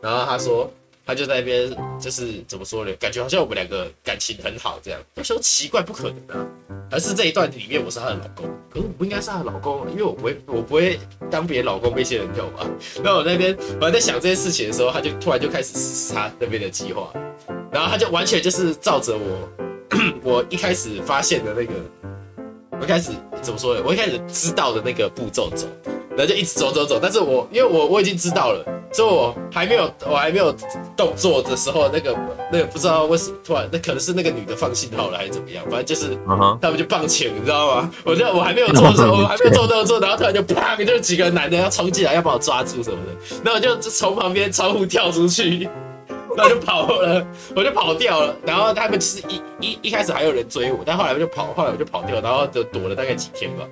[0.01, 0.67] 然后她说
[1.07, 2.91] 她就在那边就是怎么说呢？
[2.99, 4.99] 感觉好像我们两个感情很好这样。
[5.15, 6.45] 我说奇怪，不可能啊！
[6.91, 10.99] 而是这一段里面我是她的老公，可是我不应该是她的老公，因为我不会我不会
[11.31, 12.69] 当别人老公被仙人跳吧？
[13.01, 17.11] 然后我那边我还在想这件事情的时候，她就突然就开始实施她那边的计划，
[17.71, 19.49] 然后她就完全就是照着我
[20.21, 21.73] 我一开始发现的那个。
[22.79, 23.81] 我一开始怎么说呢？
[23.83, 25.65] 我一开始知道的那个步骤走，
[26.17, 26.99] 然后就一直走走走。
[27.01, 30.53] 但是我因为我我已经知道了，所以我还没有我还没有
[30.97, 32.17] 动作的时候，那个
[32.51, 36.17] 那个不知道为什么突然，那可能是那个女的放信号了还是怎么样，反正就是
[36.61, 37.91] 他们就棒球，你知道吗？
[38.03, 45.69] 我就我还没有做的时候， 我还没有做动作，然后突然就啪，就几个男的要冲进来要把我抓住什么的，然后我就从旁边窗户跳出去。
[46.37, 48.35] 然后就跑了，我就跑掉了。
[48.45, 53.65] 然后他们其实一一一开始还有人追我，但后来我就跑，后来我就跑掉，然后就躲了大概几天吧。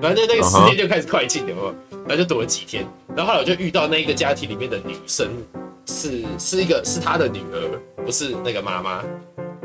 [0.00, 1.74] 反正那个时间就开始快进，了嘛？
[2.06, 2.86] 然后就躲了几天。
[3.16, 5.28] 然后后来我就遇到那一个家庭里面的女生，
[5.86, 9.02] 是是一个是他的女儿，不是那个妈妈。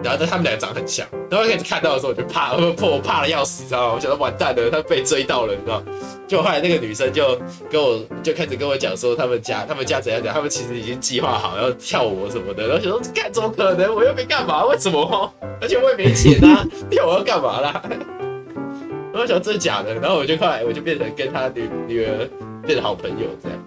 [0.06, 3.94] 然后但他们俩长得很像，然后开始看到的时候我就怕，我怕我怕的要死，你知道吗？
[3.96, 5.82] 我想说完蛋了，他被追到了，你知道？
[6.28, 7.36] 就后来那个女生就
[7.72, 12.68] 跟我就开始跟我讲说，他们家他们家怎样怎样，他们其实已经计划好要跳我什么的。
[12.68, 13.96] 然后想说，干怎么可能？
[13.96, 15.34] 我又没干嘛，为什么？
[15.60, 17.82] 而且我也没钱啊，跳我要干嘛啦？
[19.12, 19.96] 然后想真的假的？
[19.96, 22.30] 然后我就后来我就变成跟他女女儿
[22.64, 23.58] 变成好朋友这样，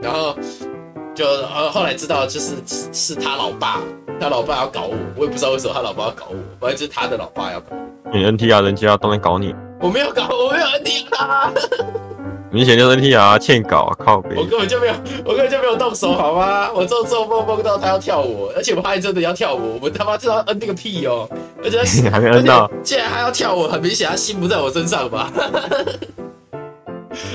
[0.00, 0.36] 然后
[1.18, 2.54] 就呃后来知道就是
[2.92, 3.80] 是他老爸。
[4.20, 8.10] 他老爸要搞我，我也不知道为什么他老爸要搞我，反正就是他的老爸要搞我。
[8.12, 11.50] 你 NTR 人家要当面搞你，我没有搞，我没有 NTR。
[12.50, 14.34] 明显就是 NTR 欠搞，靠北。
[14.36, 16.68] 我根本就没有，我根本就没有动手，好吗？
[16.72, 25.30] 我做做梦梦到他要跳我，而且我还真的要跳我，我他妈知道摁那个屁哦、喔， 而且他还没摁到，竟然还要跳我，很明显他心不在我身上吧。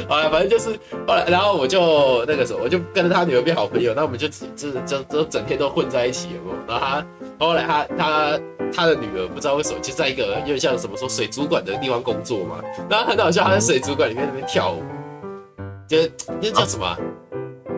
[0.08, 0.78] 好了，反正就是
[1.08, 6.56] 后来，然后我就那个时候，我就跟着他女儿变好朋友，那我们就就就就整天都混在一起有没有。
[6.68, 7.06] 然后他
[7.40, 8.40] 后来他他
[8.74, 14.84] 他的女儿不知道为什么就在一个有点像什么说水族馆的地方工作嘛，然后很好笑，他在水族馆里面那边跳舞，
[15.88, 16.98] 就是那叫什么、啊？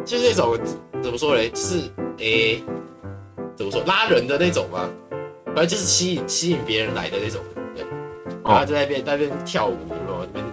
[0.06, 0.58] 就是那种
[1.02, 1.50] 怎么说嘞？
[1.50, 1.80] 就是
[2.20, 2.64] 诶、欸，
[3.56, 4.88] 怎么说拉人的那种嘛，
[5.48, 7.42] 反正就是吸引吸引别人来的那种。
[7.76, 7.84] 对
[8.44, 9.76] 然后就在那边在那边跳舞，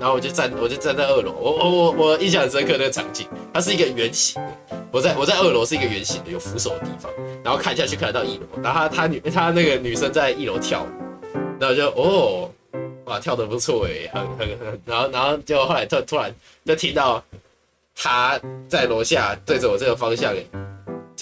[0.01, 7.11] 然后我就站我就站在二楼，我我我我印象很深刻那个场景，它是一个圆形的，我在我在二楼是一个圆形的有扶手的地方，
[7.45, 10.87] 然后看下去看得到一楼，然后他他女他那个女生在一楼跳，
[11.59, 12.51] 然后就哦
[13.05, 17.23] 哇跳得不错哎，很很很，然后然后就后来突突然就听到
[17.95, 20.35] 他在楼下对着我这个方向。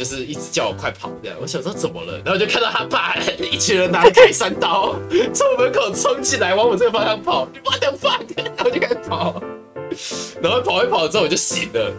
[0.00, 4.96] 就是一直叫我快跑这样，我想说怎么了，然后就看到他爸一群人拿着开山刀
[5.34, 8.18] 从我门口冲进来，往我这个方向跑，我的妈！
[8.56, 9.42] 然后就开始跑，
[10.40, 11.92] 然后跑一跑之后我就醒了，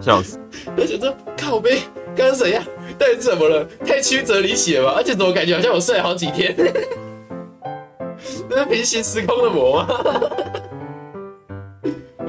[0.00, 0.38] 笑死！
[0.74, 1.82] 我想说靠背，
[2.16, 2.64] 刚刚谁呀？
[2.98, 3.68] 到底怎么了？
[3.84, 4.94] 太曲折离奇了吧？
[4.96, 6.56] 而且怎么感觉好像我睡了好几天？
[8.48, 9.88] 那是平行时空的我吗？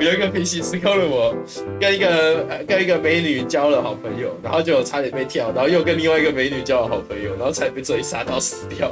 [0.04, 1.34] 有一个平行时空的我，
[1.80, 8.92] 跟一个跟一个美女交了好朋友，然后就差点被跳，然后又跟另外一个美女交了好朋友，然后才被追杀到死掉，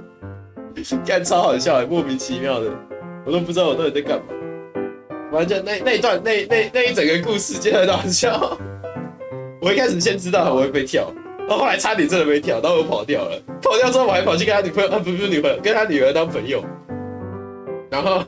[1.04, 2.70] 干超好笑，莫名其妙的，
[3.26, 4.24] 我都不知道我到底在干嘛。
[5.30, 8.56] 反正那那一段那那那一整个故事就很好笑。
[9.60, 13.38] 我一开始先知道我会被跳，然后后来差点真的被跳，然后我跑掉了。
[13.60, 16.64] 跑掉之后我还跑去跟他女朋友，啊不是女朋友，跟他女儿当朋友，
[17.90, 18.22] 然后。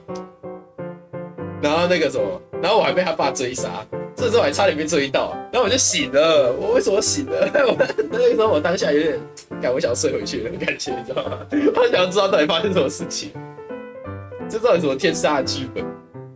[1.62, 3.70] 然后那个什么，然后我还被他爸追杀，
[4.14, 6.52] 这时候我还差点被追到，然后我就醒了。
[6.52, 7.50] 我为什么醒了？
[7.66, 7.76] 我
[8.10, 9.18] 那个时候我当下有点，
[9.60, 11.38] 感我想睡回去的感觉，你知道吗？
[11.74, 13.30] 我想知道到底发生什么事情，
[14.48, 15.84] 这到底什么天杀的剧本？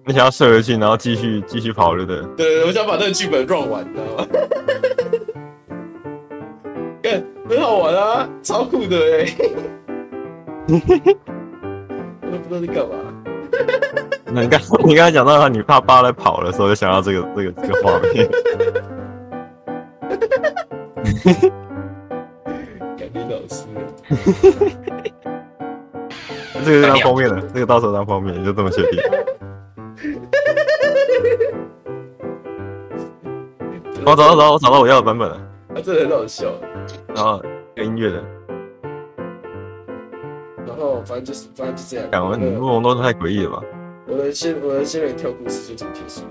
[0.07, 2.23] 你想要睡回去，然后继续继续跑，对不对？
[2.37, 4.27] 对，我想把那个剧本 run 完，你知道吗？
[7.03, 9.35] 看，很好玩啊，超酷的哎、欸！
[12.23, 12.95] 我都不知道在干嘛。
[14.33, 18.31] 你刚你刚才讲到他，你怕爸来跑的时候，就想到这个这个这个画面。
[22.97, 23.67] 感觉老师，
[26.65, 29.03] 这个是当封面的，这个到时候当封面，就这么确定。
[34.07, 35.35] 我找到找到我找到我要的版本了，
[35.75, 36.47] 啊真的很好笑。
[37.15, 37.43] 然后
[37.75, 38.23] 有音乐的。
[40.67, 42.07] 然后反正就是，反正就这样。
[42.13, 43.61] 讲完，你梦龙都太诡异了吧？
[44.11, 46.23] 我的仙，我的仙人跳故事就这么结束。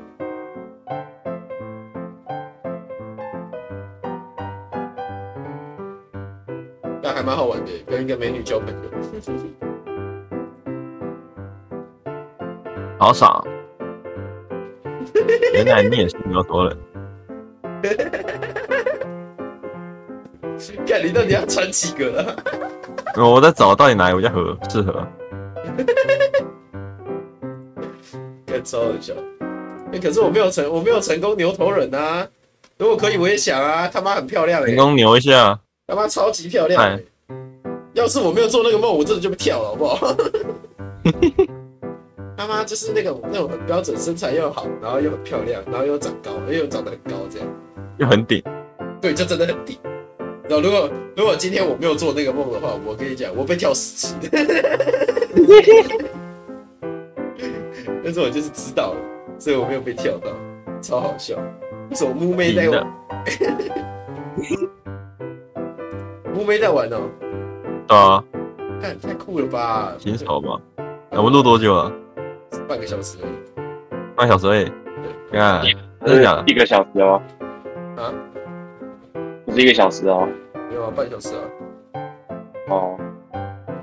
[7.01, 8.75] 但还蛮好玩的，跟一个美女交朋友。
[12.99, 13.41] 好爽！
[15.53, 16.77] 原来你也是牛头人。
[20.85, 22.35] 看你到底要穿几个了？
[23.15, 25.07] 我在找到底哪一个比较合适合。
[28.49, 29.13] 看超好笑。
[29.91, 32.27] 哎、欸，可是我没有成，我没有成功牛头人啊！
[32.77, 33.87] 如果可以，我也想啊！
[33.87, 35.59] 他妈很漂亮、欸，成功牛一下。
[35.87, 37.05] 他妈超级漂亮、欸！
[37.93, 40.15] 要是我没有做那个梦，我真的就被跳了，好不好？
[42.37, 47.47] 他妈就是那个那种很标准，身材又好，然后又很漂亮，然后又长高，又长得很高，这样
[47.97, 48.41] 又很顶。
[49.01, 49.77] 对，就真的很顶。
[50.47, 54.15] 然后如果如果今天我没有做那个梦的话，我跟你讲，我被跳十次。
[58.09, 58.99] 但是我就是知道了，
[59.37, 60.31] 所以我没有被跳到，
[60.81, 61.37] 超好笑。
[61.91, 62.87] 是我木妹在玩，
[66.33, 67.01] 木妹在玩哦。
[67.87, 68.23] 对啊，
[68.81, 69.93] 看太酷了吧！
[69.99, 70.59] 新手嘛，
[71.11, 71.91] 我们录多久啊？
[72.67, 73.31] 半个小时而已。
[74.15, 74.65] 半小时而已。
[75.31, 75.61] 对，看，
[76.03, 76.43] 真的假的？
[76.47, 77.21] 一个小时哦。
[77.95, 78.09] 啊？
[79.45, 80.27] 不是一个小时哦。
[80.67, 81.41] 没有啊，半小时啊。
[82.69, 82.97] 哦。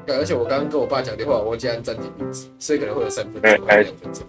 [0.09, 4.25] 而且我刚刚跟我爸讲电话，我忘记按暂停名字，所以可能会有三分钟、两分钟。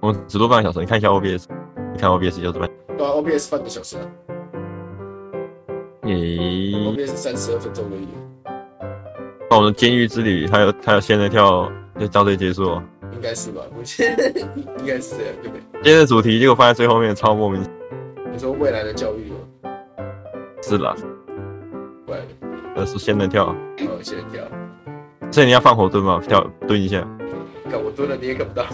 [0.00, 1.44] 我只录半个小时，你看一下 OBS，
[1.92, 2.68] 你看 OBS 就是半。
[2.98, 4.02] 对啊，OBS 半个小时啊。
[6.02, 8.08] 咦，后面是三十二分钟而已。
[9.48, 12.82] 那我们监狱之旅还有还有现在跳就到这结束了？
[13.12, 14.28] 应该是吧，我觉得
[14.78, 15.62] 应该是这样，对不对？
[15.82, 17.64] 今天的主题结果放在最后面，超莫名。
[18.32, 19.70] 你说未来的教育吗？
[20.62, 20.94] 是啦。
[22.06, 22.41] 未来的。
[22.74, 23.46] 那是仙人跳。
[23.46, 23.54] 哦，
[24.02, 24.42] 仙人跳。
[25.30, 26.20] 所以你要放火蹲吗？
[26.26, 27.00] 跳蹲一下。
[27.70, 28.64] 看我蹲了你也看不到。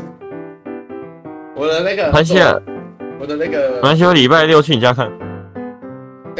[1.54, 2.10] 我的那个。
[2.10, 2.54] 关系啊。
[3.20, 3.80] 我的那个。
[3.80, 5.10] 关系，我礼拜六去你家看。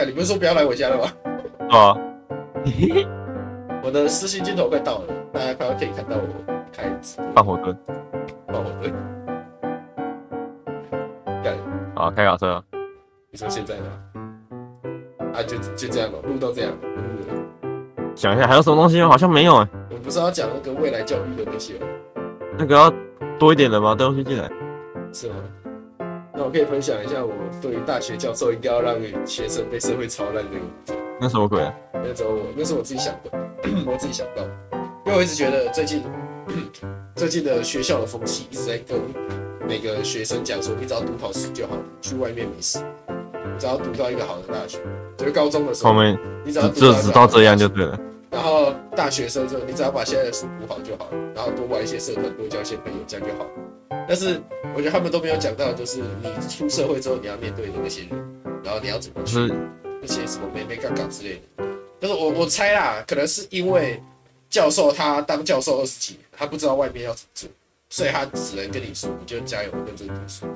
[0.07, 1.11] 你不是说不要来我家了吗？
[1.71, 1.99] 啊，
[3.83, 6.23] 我的私信镜头快到了，大家快要可以看到我
[6.73, 6.89] 开
[7.35, 7.77] 放火蹲，
[8.47, 8.95] 放火蹲，
[11.43, 11.53] 干，
[11.97, 12.63] 好开卡车。
[13.33, 13.85] 你说现在吗？
[15.35, 16.73] 啊，就就这样吧，录到这样，
[18.19, 19.09] 想一下还有什么东西吗？
[19.09, 19.69] 好像没有哎。
[19.91, 21.87] 我们不是要讲那个未来教育的那些吗？
[22.59, 22.93] 那个要
[23.39, 23.95] 多一点的吗？
[23.95, 24.51] 东西进来。
[25.13, 25.37] 是吗？
[26.35, 31.01] 那我可以分享一下我对于大学教授应该要让学生被社会操烂那个。
[31.21, 31.73] 那什么鬼啊？
[31.95, 33.31] 那时候我那是我自己想的，
[33.87, 34.43] 我自己想到，
[35.07, 36.03] 因为我一直觉得最近
[37.15, 38.99] 最近的学校的风气一直在跟
[39.69, 43.08] 每个学生讲说，你只要读好书就好，去外面没事，你
[43.59, 44.79] 只要读到一个好的大学，
[45.17, 45.93] 就是高中的时候，
[46.45, 47.99] 你只要就知道这样就对了。
[48.31, 53.47] 然后大学生之后，你只要把现在的书读好就好了，然后多玩一些社团，多交一些朋友，这样就好。
[54.07, 54.41] 但是
[54.75, 58.11] 我觉得他们都没有讲到，就是你出社会之后你要面对的那些人，
[58.63, 59.53] 然后你要怎么去
[60.01, 61.65] 那些什么妹妹杠杠之类的。
[61.99, 64.01] 但是我我猜啦，可能是因为
[64.49, 67.51] 教授他当教授二十几年，他不知道外面要怎么做，
[67.91, 70.47] 所以他只能跟你说，你就加油认真读书。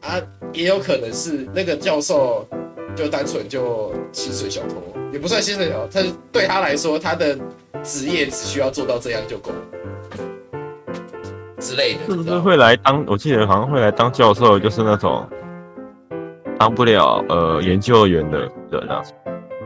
[0.00, 0.20] 啊，
[0.52, 2.46] 也有可能是那个教授
[2.94, 4.76] 就单纯就薪水小偷，
[5.12, 7.36] 也不算薪水小偷，他对他来说，他的
[7.82, 9.56] 职业只需要做到这样就够了。
[11.60, 13.04] 之类的，是不是会来当？
[13.06, 15.26] 我记得好像会来当教授，就是那种
[16.58, 18.38] 当不了呃研究员的
[18.70, 19.02] 人啊。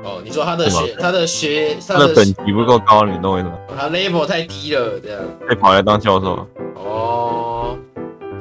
[0.03, 3.59] 哦，你说他的学，他的学，他的等级不够高，你懂我意思吗？
[3.79, 5.21] 他 level 太低了，这样。
[5.49, 6.45] 被跑来当教授。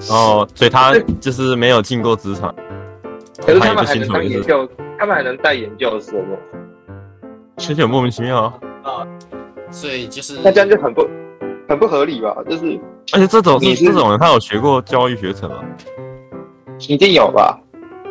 [0.10, 0.48] 哦。
[0.56, 2.54] 所以他就是没有进过职场。
[3.46, 6.38] 可是他们还能当研究，他们还能带研究生哦？
[7.58, 8.44] 其实很莫名其妙
[8.84, 9.08] 啊。
[9.70, 10.40] 所以就是。
[10.44, 11.08] 那这样就很不。
[11.70, 12.36] 很不合理吧？
[12.50, 12.78] 就是，
[13.14, 15.64] 而且这种你这种人，他有学过教育学程吗？
[16.80, 17.58] 一定有吧？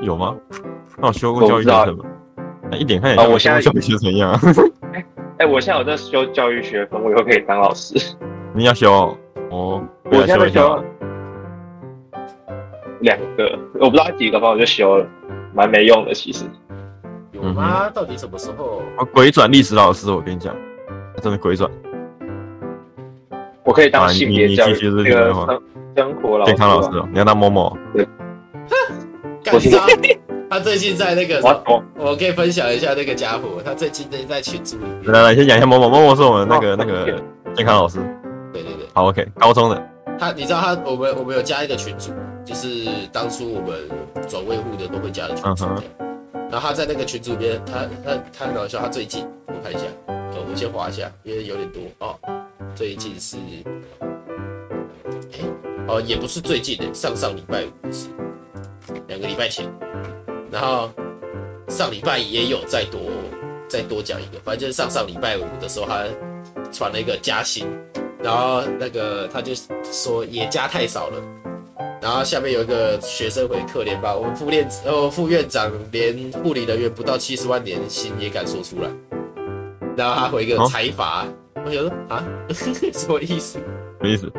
[0.00, 0.34] 有吗？
[0.98, 2.04] 他有修过教育学程吗？
[2.72, 4.32] 一点看也像我现在教育学程一样。
[4.94, 5.04] 哎
[5.44, 7.94] 哎，我现在有在修教育学分，我以后可以当老师。
[8.54, 9.14] 你要修
[9.50, 9.82] 哦？
[10.04, 10.82] 我现在在修
[13.00, 15.06] 两个，我不知道他几个吧，我就修了，
[15.54, 16.44] 蛮没用的其实。
[17.32, 17.90] 有吗？
[17.94, 18.82] 到底什么时候？
[18.96, 20.54] 啊鬼转历史老师，我跟你讲，
[21.22, 21.70] 真的鬼转。
[23.64, 25.62] 我可以当性别教育那个生
[25.96, 27.08] 生活老师，健康老师哦。
[27.12, 27.76] 你要当某某？
[27.94, 28.06] 对。
[29.44, 29.86] 干啥？
[30.50, 35.08] 他最近在那个，我我可以分享一下那个家伙，他最近在在群组里。
[35.10, 37.22] 来来，先讲一下某某，某某是我们那个那个
[37.54, 38.00] 健康老师。
[38.52, 38.86] 对对对。
[38.92, 39.90] 好，OK，高中的。
[40.20, 42.12] 他，你知道他，我们我们有加一个群组，
[42.44, 43.88] 就是当初我们
[44.28, 45.64] 转位户的都会加的群组。
[46.50, 52.14] 然后他在那个群组里边，他他他很搞笑，他最近我看一下，呃，我先划一下，因为有点多哦。
[52.74, 53.38] 最近是，
[55.32, 55.40] 哎，
[55.88, 58.08] 哦，也不是最近的，上上礼拜五是
[59.08, 59.66] 两个礼拜前，
[60.50, 60.90] 然后
[61.68, 63.00] 上礼拜也有再多
[63.70, 66.04] 再多讲一个，反正就是上上礼拜五的时候，他
[66.70, 67.66] 传了一个加薪
[68.22, 69.52] 然后那个他就
[69.84, 71.22] 说也加太少了，
[72.02, 78.88] 然后下面有一个学生回可怜吧，我们副院呃副院长连护理人员不到七十万年薪也敢说出来，
[79.96, 83.58] 然后他回一个财阀，哦、我想说啊， 什么意思？
[83.58, 83.60] 什
[84.00, 84.30] 么意思？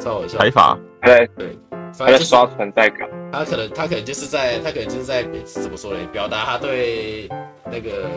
[0.00, 0.38] 超好笑。
[0.38, 0.78] 财阀？
[1.02, 1.58] 对对，
[1.98, 3.08] 他在刷存在感。
[3.30, 5.98] 他可能他可能就是在他可能就是在怎么说呢？
[6.12, 7.28] 表达他对
[7.70, 8.08] 那个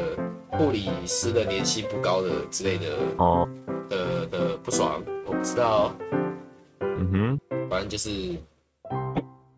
[0.49, 2.85] 护理师的年薪不高的之类的
[3.17, 3.47] 哦。
[3.91, 5.93] 的的不爽，我不知道。
[6.79, 8.09] 嗯哼，反正就是，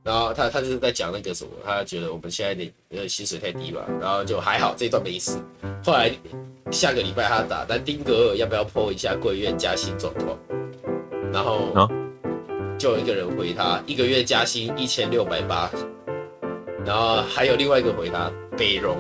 [0.04, 5.38] 然后他他就是在讲那个什么，他觉得我们现在的呃薪水太低吧，然后就还好这一段没事。
[5.86, 6.12] 后来
[6.72, 10.36] 下个礼拜他打但丁格尔要不要 po 一下贵院加薪状况？
[11.32, 11.90] 然后
[12.80, 15.70] 就有一个人回他一个月加薪一千六百八，
[16.84, 18.98] 然后还有另外一个回他北荣。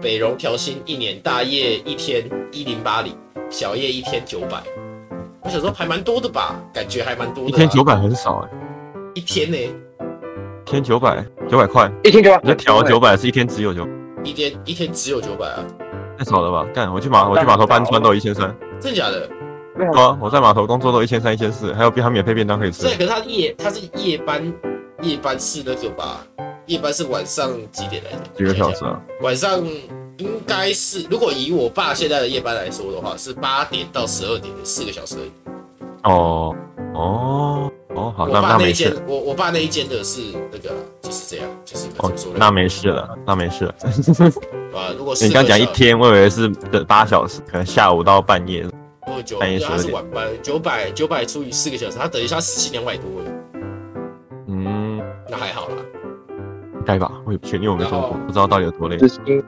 [0.00, 3.16] 北荣调薪一年，大夜一天一零八零，
[3.50, 4.62] 小夜一天九百。
[5.42, 7.50] 我想说还蛮多的吧，感觉还蛮多的。
[7.50, 8.56] 一天九百很少哎、欸，
[9.14, 9.56] 一天呢？
[10.66, 12.40] 一天九百九百块，一天九百。
[12.42, 13.86] 你在调九百是一天只有九？
[14.24, 15.62] 一天一天只有九百啊？
[16.18, 16.66] 太少了吧？
[16.72, 19.28] 干，我去码我去码头搬砖都一千三，真的假的？
[19.76, 22.84] 对啊，我在码头工作都一千三一千四，还有还免费便当可以吃。
[22.84, 24.40] 对，可是他夜他是夜班，
[25.02, 26.24] 夜班是那个吧？
[26.66, 28.18] 夜班是晚上几点来着？
[28.36, 29.00] 几个小时啊？
[29.20, 29.62] 晚上
[30.16, 35.30] 应该是，如果以我爸现在的夜班来说的话，是八点到十二点的四个小时而已。
[36.04, 36.54] 哦
[36.94, 43.74] 哦哦，好，那那一间，那我我爸那一间的是那个，就是这样，就是哦，那没事了，那没事了。
[44.74, 46.48] 啊，如果是你刚讲一天，我以为是
[46.86, 48.66] 八小时，可能下午到半夜。
[49.38, 53.33] 半夜他是晚班，九百九百除以四个小时，他等于他时薪两百多哎。
[56.84, 58.98] 该吧，我也不确定，因为我没做过，不知道到底有多累。
[58.98, 59.42] 时薪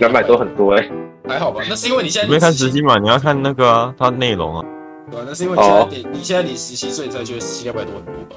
[0.00, 0.90] 两百多很多哎、欸，
[1.28, 1.60] 还好吧？
[1.68, 2.96] 那是因为你现在你没看时薪嘛？
[2.98, 4.64] 你要看那个啊，它内容啊。
[5.10, 8.36] 对啊，那是因为你现在点，哦、你现在你实习，所以才觉得时薪两百多很多吧？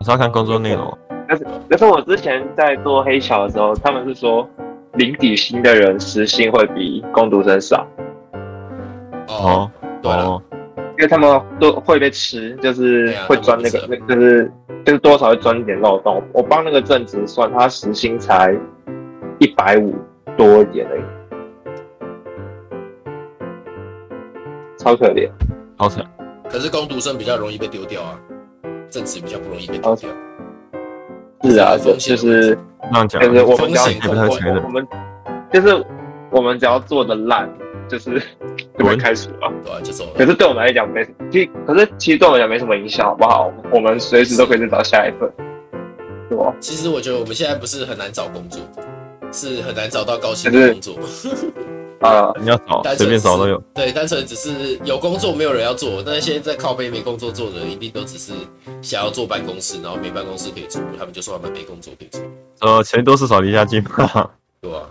[0.00, 0.98] 我是要看工作内容。
[1.28, 4.48] 但是，但是我之前在做黑桥的时候，他们是说
[4.94, 7.86] 零底薪的人时薪会比工读生少。
[9.28, 9.70] 哦，
[10.02, 10.42] 对了。
[10.96, 14.52] 因为他们都会被吃，就是会钻那个，那就是
[14.84, 16.22] 就是多少会钻一点漏洞。
[16.32, 18.56] 我帮那个正职算，他时薪才
[19.38, 19.92] 一百五
[20.36, 21.02] 多一点而已，
[24.78, 25.28] 超可怜，
[25.76, 26.04] 好惨。
[26.48, 28.20] 可是工读生比较容易被丢掉啊，
[28.88, 30.08] 正职比较不容易被丢掉。
[31.42, 32.56] 是啊，就是
[32.92, 34.30] 那样讲，就是我们风险我们
[34.62, 34.86] 我们
[35.52, 35.84] 就是
[36.30, 37.52] 我们只要做的烂。
[37.88, 38.22] 就是
[38.78, 40.12] 就会开除了，对啊，就走了。
[40.16, 43.52] 可是对我们来讲没，其实可是其实对我们来讲没什么影响，好不好？
[43.72, 45.30] 我们随时都可以再找下一份，
[46.30, 46.54] 是吧？
[46.60, 48.60] 其实我觉得我们现在不是很难找工作，
[49.32, 50.96] 是很难找到高薪的工作。
[52.00, 53.58] 啊，你要找随便找都有。
[53.72, 58.32] 对，单纯只是有工作没有人要做，那些在靠背没工作做的，一定都只是
[58.82, 62.20] 想要坐办公室，然后没办公室可以做，他们就说他们没工作可以做。
[62.60, 64.30] 呃，钱多事少离家近嘛，
[64.60, 64.82] 对吧？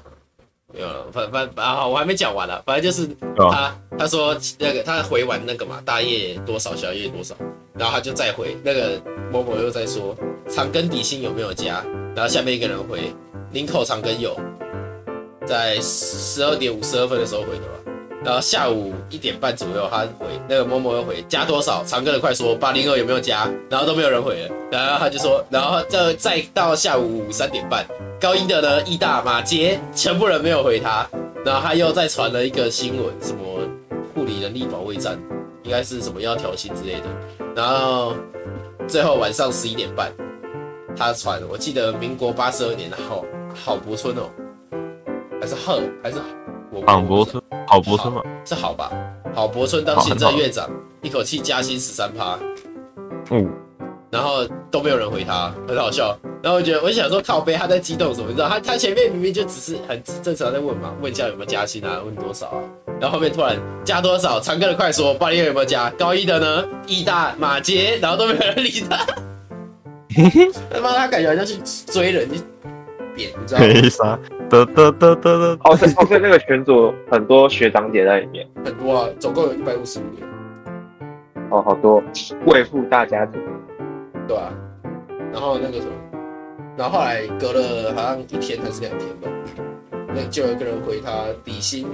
[0.73, 2.61] 没有了，反反啊，好，我还没讲完了。
[2.65, 3.07] 反正就是
[3.37, 7.35] 他，哦、他说那个他回完那个嘛，大夜多少，小夜多少，
[7.73, 8.99] 然后他就再回那个
[9.31, 10.15] 某某又在说
[10.49, 11.83] 长庚底薪有没有加，
[12.15, 13.13] 然后下面一个人回
[13.51, 14.35] 林口长庚有，
[15.45, 17.82] 在十二点五十二分的时候回的吧。
[18.23, 21.83] 然后下午一点半左右，他回那个某某又回加多少？
[21.83, 23.49] 长哥的快说八零二有没有加？
[23.69, 24.49] 然后都没有人回了。
[24.71, 27.85] 然后他就说，然后再再到下午三点半，
[28.21, 31.05] 高英德的义大马杰，全部人没有回他。
[31.45, 33.43] 然后他又再传了一个新闻，什么
[34.13, 35.19] 护理人力保卫战，
[35.63, 37.07] 应该是什么要调薪之类的。
[37.53, 38.15] 然后
[38.87, 40.09] 最后晚上十一点半，
[40.95, 44.29] 他传，我记得民国八十二年的郝郝柏村哦，
[45.41, 46.17] 还是贺还是
[46.81, 47.43] 郝柏村。
[47.67, 48.91] 郝柏村嘛，是好吧？
[49.33, 50.69] 郝柏村当行政院长，
[51.01, 52.37] 一口气加薪十三趴，
[53.31, 53.49] 嗯，
[54.11, 56.15] 然后都没有人回他，很好笑。
[56.43, 58.27] 然后我觉得，我就想说，靠背他在激动什么？
[58.27, 62.59] 你知道，他他前面明明就只是很正常在问嘛，问一下有没有加薪啊，问多少啊，
[62.99, 64.39] 然后后面突然加多少？
[64.39, 65.89] 长庚的快说，八零二有没有加？
[65.91, 66.65] 高一的呢？
[66.85, 68.97] 义大马杰，然后都没有人理他，
[70.69, 71.57] 他妈他感觉好像去
[71.87, 72.29] 追人。
[73.15, 73.59] 你知道
[74.05, 74.19] 吗？
[74.53, 75.59] 得得得得得。
[75.63, 80.29] 哦，对哦，对，那个群组很多学长姐在里面，很多啊，总共有一百五十五人。
[81.49, 82.03] 哦，好多，
[82.45, 83.41] 贵妇大家庭，
[84.27, 84.53] 对啊。
[85.31, 85.93] 然后那个什么，
[86.77, 89.27] 然后后来隔了好像一天还是两天吧，
[90.09, 91.87] 那就有一个人回他底薪，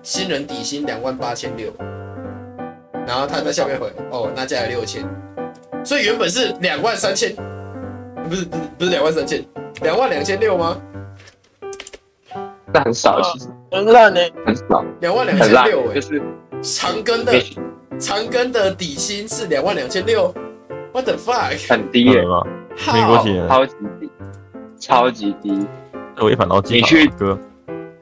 [0.00, 1.72] 新人底薪两万八千六，
[3.04, 5.04] 然后他在下面回，哦，那加了六千，
[5.82, 7.34] 所以原本是两万三千，
[8.28, 9.44] 不是不是不是两万三千。
[9.82, 10.80] 两万两千六吗？
[12.74, 13.48] 那很少，其实。
[13.70, 16.22] 很烂呢，很少，两万两千六哎，就是
[16.62, 17.32] 长庚的
[17.98, 20.32] 长庚的底薪是两万两千六
[20.92, 21.68] ，What the fuck？
[21.68, 22.22] 很低耶，
[22.92, 24.10] 美国企超级低，
[24.78, 25.66] 超级低，
[26.20, 26.76] 违反劳基法。
[26.76, 27.36] 你去哥，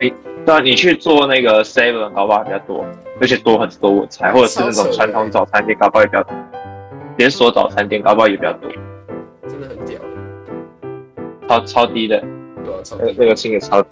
[0.00, 0.12] 哎，
[0.44, 2.84] 对啊，你去做那个 seven 搞不好比较多，
[3.18, 6.34] 而且多很多我猜，或者是那种传统早餐店搞不好也比较多，
[7.16, 8.70] 连锁早餐店搞不好也比较多，
[9.48, 9.98] 真的很屌，
[11.48, 12.20] 超超低的，
[12.62, 13.88] 对啊，超那个那个薪也超低。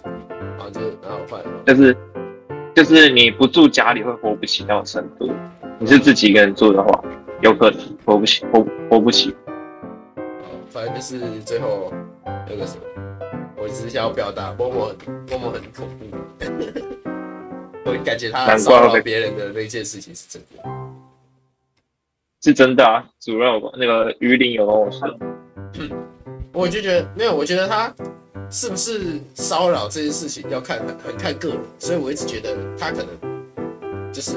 [0.61, 1.97] 啊，就蛮好办的，就是
[2.75, 5.31] 就是你不住家里会活不起那种程度，
[5.79, 7.03] 你是自己一个人住的话，
[7.41, 9.35] 有可能活不起，活活不起。
[10.69, 11.91] 反正就是最后
[12.47, 12.83] 那个什么，
[13.57, 14.95] 我只是想要表达，默默
[15.29, 16.05] 默默很恐怖，
[17.83, 20.69] 我感觉他骚扰别人的那件事情是真的，
[22.41, 23.03] 是真的啊。
[23.19, 25.17] 主任有那个鱼鳞有跟我说，
[25.79, 25.89] 嗯，
[26.53, 27.93] 我就觉得没有，我觉得他。
[28.51, 33.07] 是不是骚扰这件事情要看很很看个人，所以我一直觉得他可能
[34.11, 34.33] 就是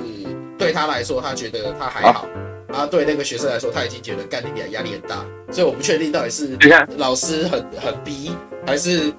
[0.56, 2.26] 对他来说，他觉得他还好，
[2.72, 6.56] 啊，对那个学生来说，他已经觉得干你压力很大，所以我不确定到底是
[6.96, 8.30] 老师很很逼，
[8.64, 9.12] 还是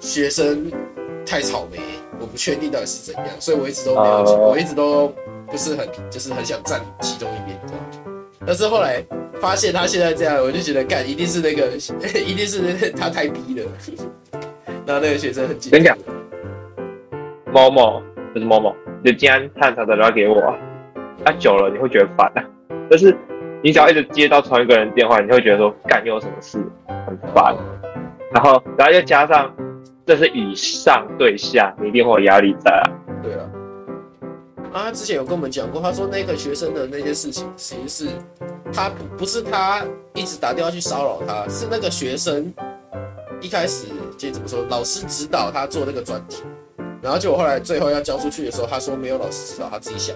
[0.00, 0.70] 学生
[1.24, 1.78] 太草莓，
[2.18, 5.14] 我不确定到底是怎样，所以我一直都没有，我一直都
[5.46, 7.86] 不是很就是很想站其中一边，你知道吗？
[8.44, 9.00] 但是后来
[9.40, 11.70] 发现他现在这样，我就觉得干一定是那个，
[12.18, 13.70] 一定是他太逼了。
[14.86, 15.96] 然后那个学生很紧张。
[17.52, 18.02] 某某
[18.32, 18.74] 不是某某，
[19.04, 20.40] 就今天探查打电话给我，
[21.24, 22.44] 他、啊、久了你会觉得烦啊。
[22.88, 23.16] 但是
[23.62, 26.58] 你只要一直接到同一个人电话，你会觉得说干又有什么事，
[27.06, 27.56] 很烦。
[28.32, 29.52] 然后然后又加上
[30.06, 32.86] 这是以上对下，你一定会有压力在啊。
[33.22, 33.40] 对啊。
[34.72, 38.10] 啊，他之前有跟我们讲过，他说那个学生的那些事情，其实是
[38.72, 39.82] 他不不是他
[40.14, 42.54] 一直打电话去骚扰他，是那个学生
[43.40, 43.88] 一开始
[44.20, 46.42] 就怎么说，老师指导他做那个专题，
[47.00, 50.14] 然后结果后来最后要交出去的时候，他说没有老师指导，他自己想，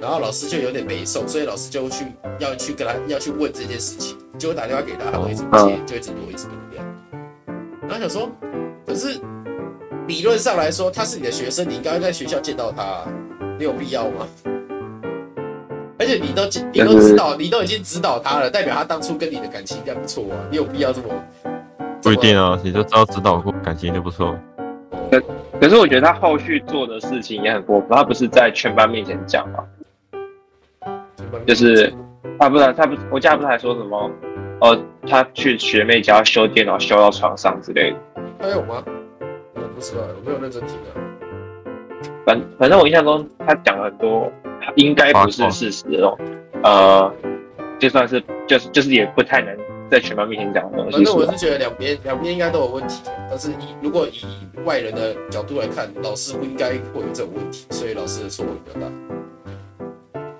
[0.00, 2.06] 然后老师就有点没受，所以老师就去
[2.40, 6.86] 要去跟他要去问这件事情，结果打电话给他，他都一直不接，就一直躲，一直躲这样，
[7.82, 8.28] 然后想说，
[8.86, 9.20] 可是。
[10.06, 13.08] 理论上来说，他是你的学生，你应该在学校见到他，啊，
[13.58, 14.28] 你有必要吗？
[15.98, 21.08] 而且你都你都知道，你都已经指导他了，代表他当初跟你的感情应该不错啊，你有必要这么？
[22.04, 24.38] 不一定啊，你就知道指导过，感情就不错。
[25.10, 25.20] 可
[25.58, 29.64] 可是我觉得他后续做的事情也很过分，他不是在全班面前讲吗？
[31.46, 31.92] 就是
[32.38, 34.10] 他不是他不是我家不是还说什么？
[34.60, 34.78] 哦，
[35.08, 37.96] 他去学妹家修电脑修到床上之类的。
[38.38, 38.84] 还有吗？
[39.54, 40.92] 我不知道，我没有认真听啊。
[42.26, 44.30] 反反正我印象中，他讲了很多，
[44.76, 46.18] 应该不是事实哦。
[46.62, 47.12] 呃，
[47.78, 49.56] 就算是就是就是也不太能
[49.94, 50.96] 在全班面前讲的东西。
[50.96, 54.24] 反正我是觉得两边两边应该都有问题，但是以如果以
[54.64, 58.92] 外人的角度来看，老师不应该会有这种问题，所以老师的错误比较大。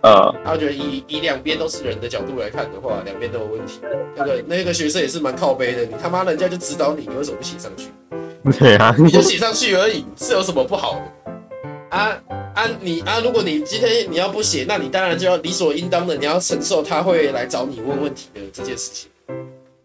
[0.03, 3.81] 呃，他觉得以以两边都是人的角度来看的话，两边都有问题。
[4.17, 7.89] 那个那个学生也是蛮靠背的，你他妈人家就指导你，你为什么不写上去？
[8.59, 11.97] 对啊，你就写上去而已，是有什么不好的？
[11.97, 12.21] 啊
[12.55, 13.21] 啊你啊！
[13.21, 19.09] 如果你今天你要不写，那你当然就要理所应当的，你要承受他会来找你问问题的这件事情。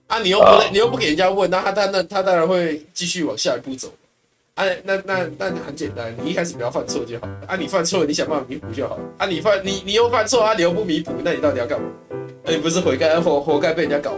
[0.10, 3.88] 啊，你又不你又不给人家问，那他当那他当然会继续往下一步走。
[4.55, 7.28] 啊，那那那很简单，你一开始不要犯错就好。
[7.47, 8.99] 啊，你犯错，你想办法弥补就好。
[9.20, 11.88] 啊，你犯你你又犯错啊，你又不弥补，那你到底要干嘛？
[12.43, 14.16] 那你不是活该活活该被人家搞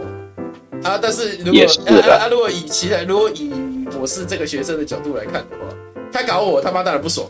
[0.82, 0.98] 啊？
[1.00, 3.52] 但是如果啊啊，如果以其他如果以
[4.00, 5.76] 我是这个学生的角度来看的话，
[6.10, 7.28] 他搞我，他妈当然不爽。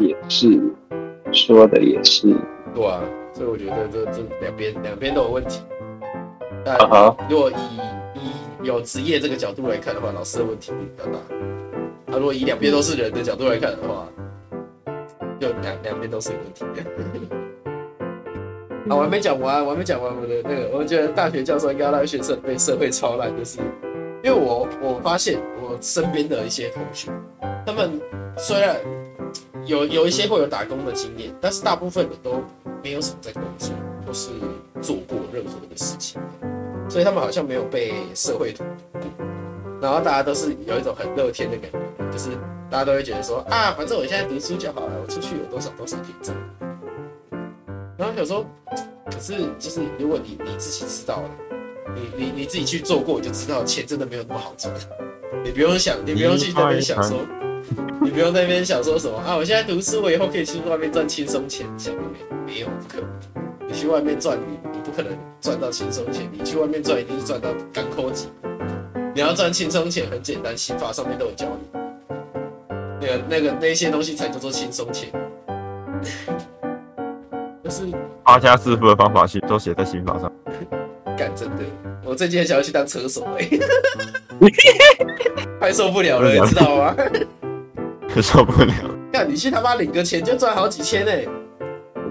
[0.00, 0.60] 也是，
[1.32, 2.34] 说的也是。
[2.74, 3.00] 对啊，
[3.32, 5.60] 所以我觉得这这两边两边都有问题。
[6.64, 6.78] 但
[7.28, 7.78] 如果以
[8.18, 8.32] 以
[8.66, 11.18] 有职业这个角度来看的话，老师的问题比较大。
[12.06, 14.08] 那如果以两边都是人的角度来看的话，
[15.40, 16.64] 就两两边都是有问题。
[18.88, 23.58] 啊，我还没讲完，我还没讲完我的那个，我觉得大学教授应该让学生被社会超烂，就是。
[24.22, 27.10] 因为我我发现我身边的一些同学，
[27.66, 28.00] 他们
[28.38, 28.74] 虽然
[29.66, 32.42] 有有一些会有打工的经验，但是大部分的都
[32.82, 33.70] 没有什么在工作，
[34.06, 34.30] 都是
[34.80, 36.18] 做过任何的事情，
[36.88, 38.64] 所以他们好像没有被社会荼
[39.00, 39.08] 毒。
[39.80, 42.30] 然后大家都是有一种很乐天的感觉，就是
[42.70, 46.36] 大家都会觉得说啊，反正我现在读书就好了，我出去有多少多少可以赚。
[47.96, 48.44] 然后有时候，
[49.10, 51.30] 可是就是如果你你自己知道了。
[51.94, 54.74] 你你你自己去做过，就知道钱真的没有那么好赚。
[55.44, 57.20] 你不用想，你不用去那边想说，
[58.02, 59.36] 你不用那边想说什么啊！
[59.36, 61.68] 我现在读书，我以后可以去外面赚轻松钱。
[61.78, 62.00] 想没
[62.46, 63.43] 没有，不可能。
[63.66, 66.28] 你去外面赚，你你不可能赚到轻松钱。
[66.32, 68.30] 你去外面赚，一定是赚到艰苦钱。
[69.14, 71.80] 你要赚轻松钱很简单，刑法上面都有教你。
[73.00, 75.10] 那个那个那些东西才叫做轻松钱。
[77.62, 77.84] 就是
[78.24, 80.30] 发家致富的方法，其实都写在刑法上。
[81.16, 81.62] 干真的，
[82.04, 83.60] 我最近很想要去当车手哎、欸，
[85.60, 86.96] 快受不了了，你知道吗？
[88.20, 88.74] 受不了。
[89.12, 91.28] 干你去他妈领个钱就赚好几千哎、欸。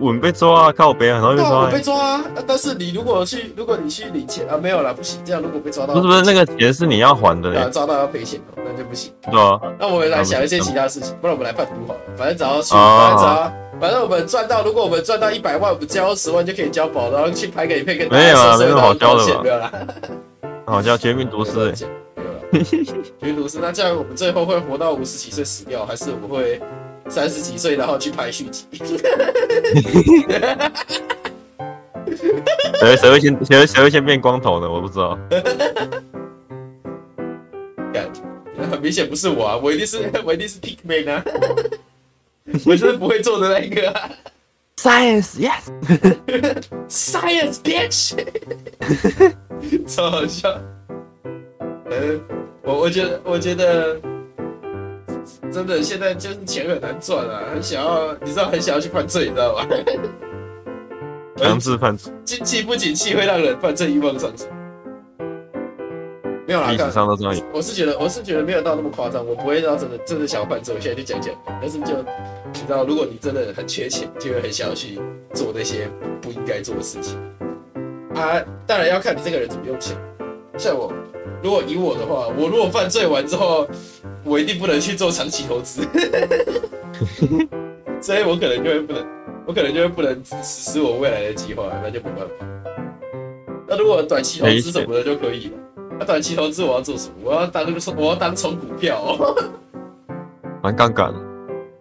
[0.03, 1.71] 稳被抓啊，靠北啊，然后被抓、欸。
[1.71, 2.23] 被抓啊！
[2.45, 5.19] 但是你如果去，如果你去领钱啊，没有啦，不行。
[5.25, 9.11] 这样如果被抓到，不是不是那个钱是你要还的、欸，啊，抓到要赔钱哦，那就不行。
[9.31, 9.59] 对啊。
[9.79, 11.99] 那我们来想一些其他事情，不然我们来贩毒好了。
[12.15, 18.57] 反正只要去，反正只要，反正我们赚到，如果我们赚到一百万，我们交十万就可以交保，然后去拍个影片跟大家说说。
[18.57, 19.41] 没有啊，没有好交的吧？
[19.43, 19.71] 没有啦。
[20.65, 21.51] 好叫绝命毒师。
[22.15, 22.63] 没有了。
[23.19, 26.61] 绝命毒师，那这样我们最后会活到五十几岁死掉，还是我们会？
[27.09, 28.65] 三十几岁，然后去拍续集。
[32.79, 34.69] 谁谁会先谁谁会先变光头的？
[34.69, 35.17] 我不知道。
[38.71, 41.23] 很明显不是我啊，我一定是 我一定是 Pickman 啊，
[42.65, 44.09] 我就是不会做的那一个、啊。
[44.77, 45.37] Science
[46.89, 48.15] yes，Science bitch，
[49.87, 50.59] 超好笑。
[51.91, 52.19] 嗯，
[52.63, 53.97] 我我觉得我觉得。
[55.53, 59.67] 真的，现在就是钱很难赚啊，很想要，你知道，很想要去犯罪，你知道吗？
[61.37, 64.47] 强制犯罪，经济不景气会让人犯罪欲望上升。
[66.47, 67.35] 没有啦，历史上都这样。
[67.53, 70.73] 我是觉得，我是觉得没有到那么夸张，我不会到真的真的想要犯罪。
[70.73, 71.95] 我现在就讲讲，但是就
[72.53, 74.99] 你知道，如果你真的很缺钱，就会很想要去
[75.33, 75.87] 做那些
[76.21, 77.17] 不应该做的事情
[78.15, 78.41] 啊。
[78.65, 79.95] 当然要看你这个人怎么用钱。
[80.57, 80.93] 像我，
[81.43, 83.67] 如果以我的话，我如果犯罪完之后。
[84.25, 85.85] 我一定不能去做长期投资，
[87.99, 89.05] 所以我可能就会不能，
[89.45, 92.45] 我可能就会不能实施我未来的计划，那就没办法。
[93.67, 95.51] 那如果短期投资什么的就可以了。
[95.99, 97.15] 那短期投资我要做什么？
[97.25, 97.65] 我要当
[97.97, 99.03] 我要当冲股票，
[100.63, 101.13] 玩杠杆，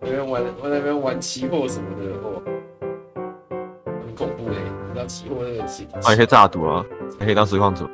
[0.00, 2.42] 那边玩我那边玩期货什么的哦，
[3.86, 4.56] 很恐怖嘞！
[4.88, 6.84] 你知道期货那个期，还可以炸赌啊，
[7.20, 7.88] 还可以当实况主。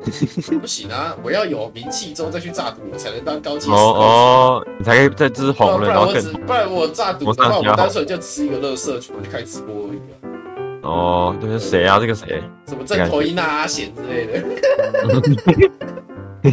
[0.60, 1.14] 不行啊！
[1.22, 3.70] 我要有名气之后再去炸赌，我才能当高级。
[3.70, 6.22] 哦哦，你才可以再支红了，然后更。
[6.46, 10.00] 不然我炸赌的话，我单纯就吃一个乐色，我就开直播而已。
[10.82, 12.00] 哦，这是谁啊？
[12.00, 12.42] 这个谁？
[12.66, 14.42] 什么正头一纳阿贤之类的？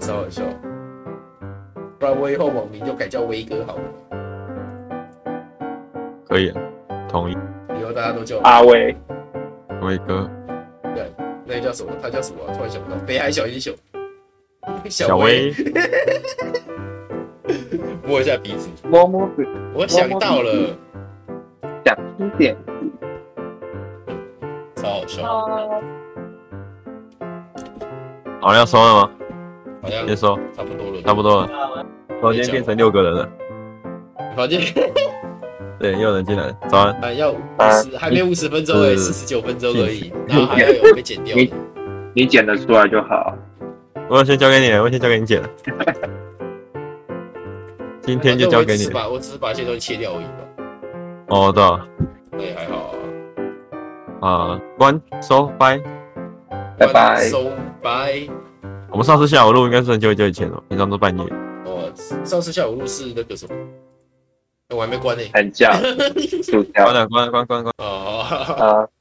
[0.00, 0.42] 超好笑！
[1.98, 3.82] 不然我以后网名就改叫威哥好了。
[6.28, 6.52] 可以，
[7.08, 7.36] 同意。
[8.06, 8.96] 家都叫阿威，
[9.82, 10.30] 威哥。
[10.94, 11.12] 对，
[11.44, 11.92] 那个叫什么？
[12.00, 12.40] 他叫什么？
[12.54, 12.96] 突然想不到。
[13.06, 13.74] 北海小英雄，
[14.88, 15.52] 小威。
[18.06, 19.44] 摸一下鼻子，摸摸鼻。
[19.74, 20.76] 我想到了，
[21.84, 22.56] 讲经典，
[24.76, 25.22] 超好笑。
[28.40, 29.10] 好，要收了吗？
[29.82, 31.84] 好像先收，差不多了，差不多了。
[32.22, 33.28] 房间变成六个人了。
[34.36, 34.60] 房间。
[35.78, 36.92] 对，又有人进来，早安。
[37.04, 37.36] 啊，要五
[37.82, 41.36] 十，还没五十分钟诶，四十九分钟而已，然后还要有被剪掉。
[41.36, 41.52] 你
[42.14, 43.36] 你剪得出来就好。
[44.08, 45.48] 我先交给你了，我先交给你剪了。
[48.00, 48.88] 今天就交给你。
[48.88, 50.30] 把，我只是把这些东西切掉而已吧。
[51.28, 51.62] 哦，对。
[52.38, 52.94] 对，还好
[54.20, 54.28] 啊。
[54.28, 55.78] 啊，关收拜，
[56.78, 57.50] 拜拜收
[57.82, 58.22] 拜。
[58.90, 61.24] 我们上次下午录应该是很久很久以前了，平常都半夜。
[61.64, 61.92] 哦，
[62.24, 63.54] 上次下午录是那个什么？
[64.74, 65.70] 我还没关呢，很叫，
[66.74, 67.72] 关了，关关关关。
[67.78, 68.20] 哦，
[68.58, 68.95] 啊。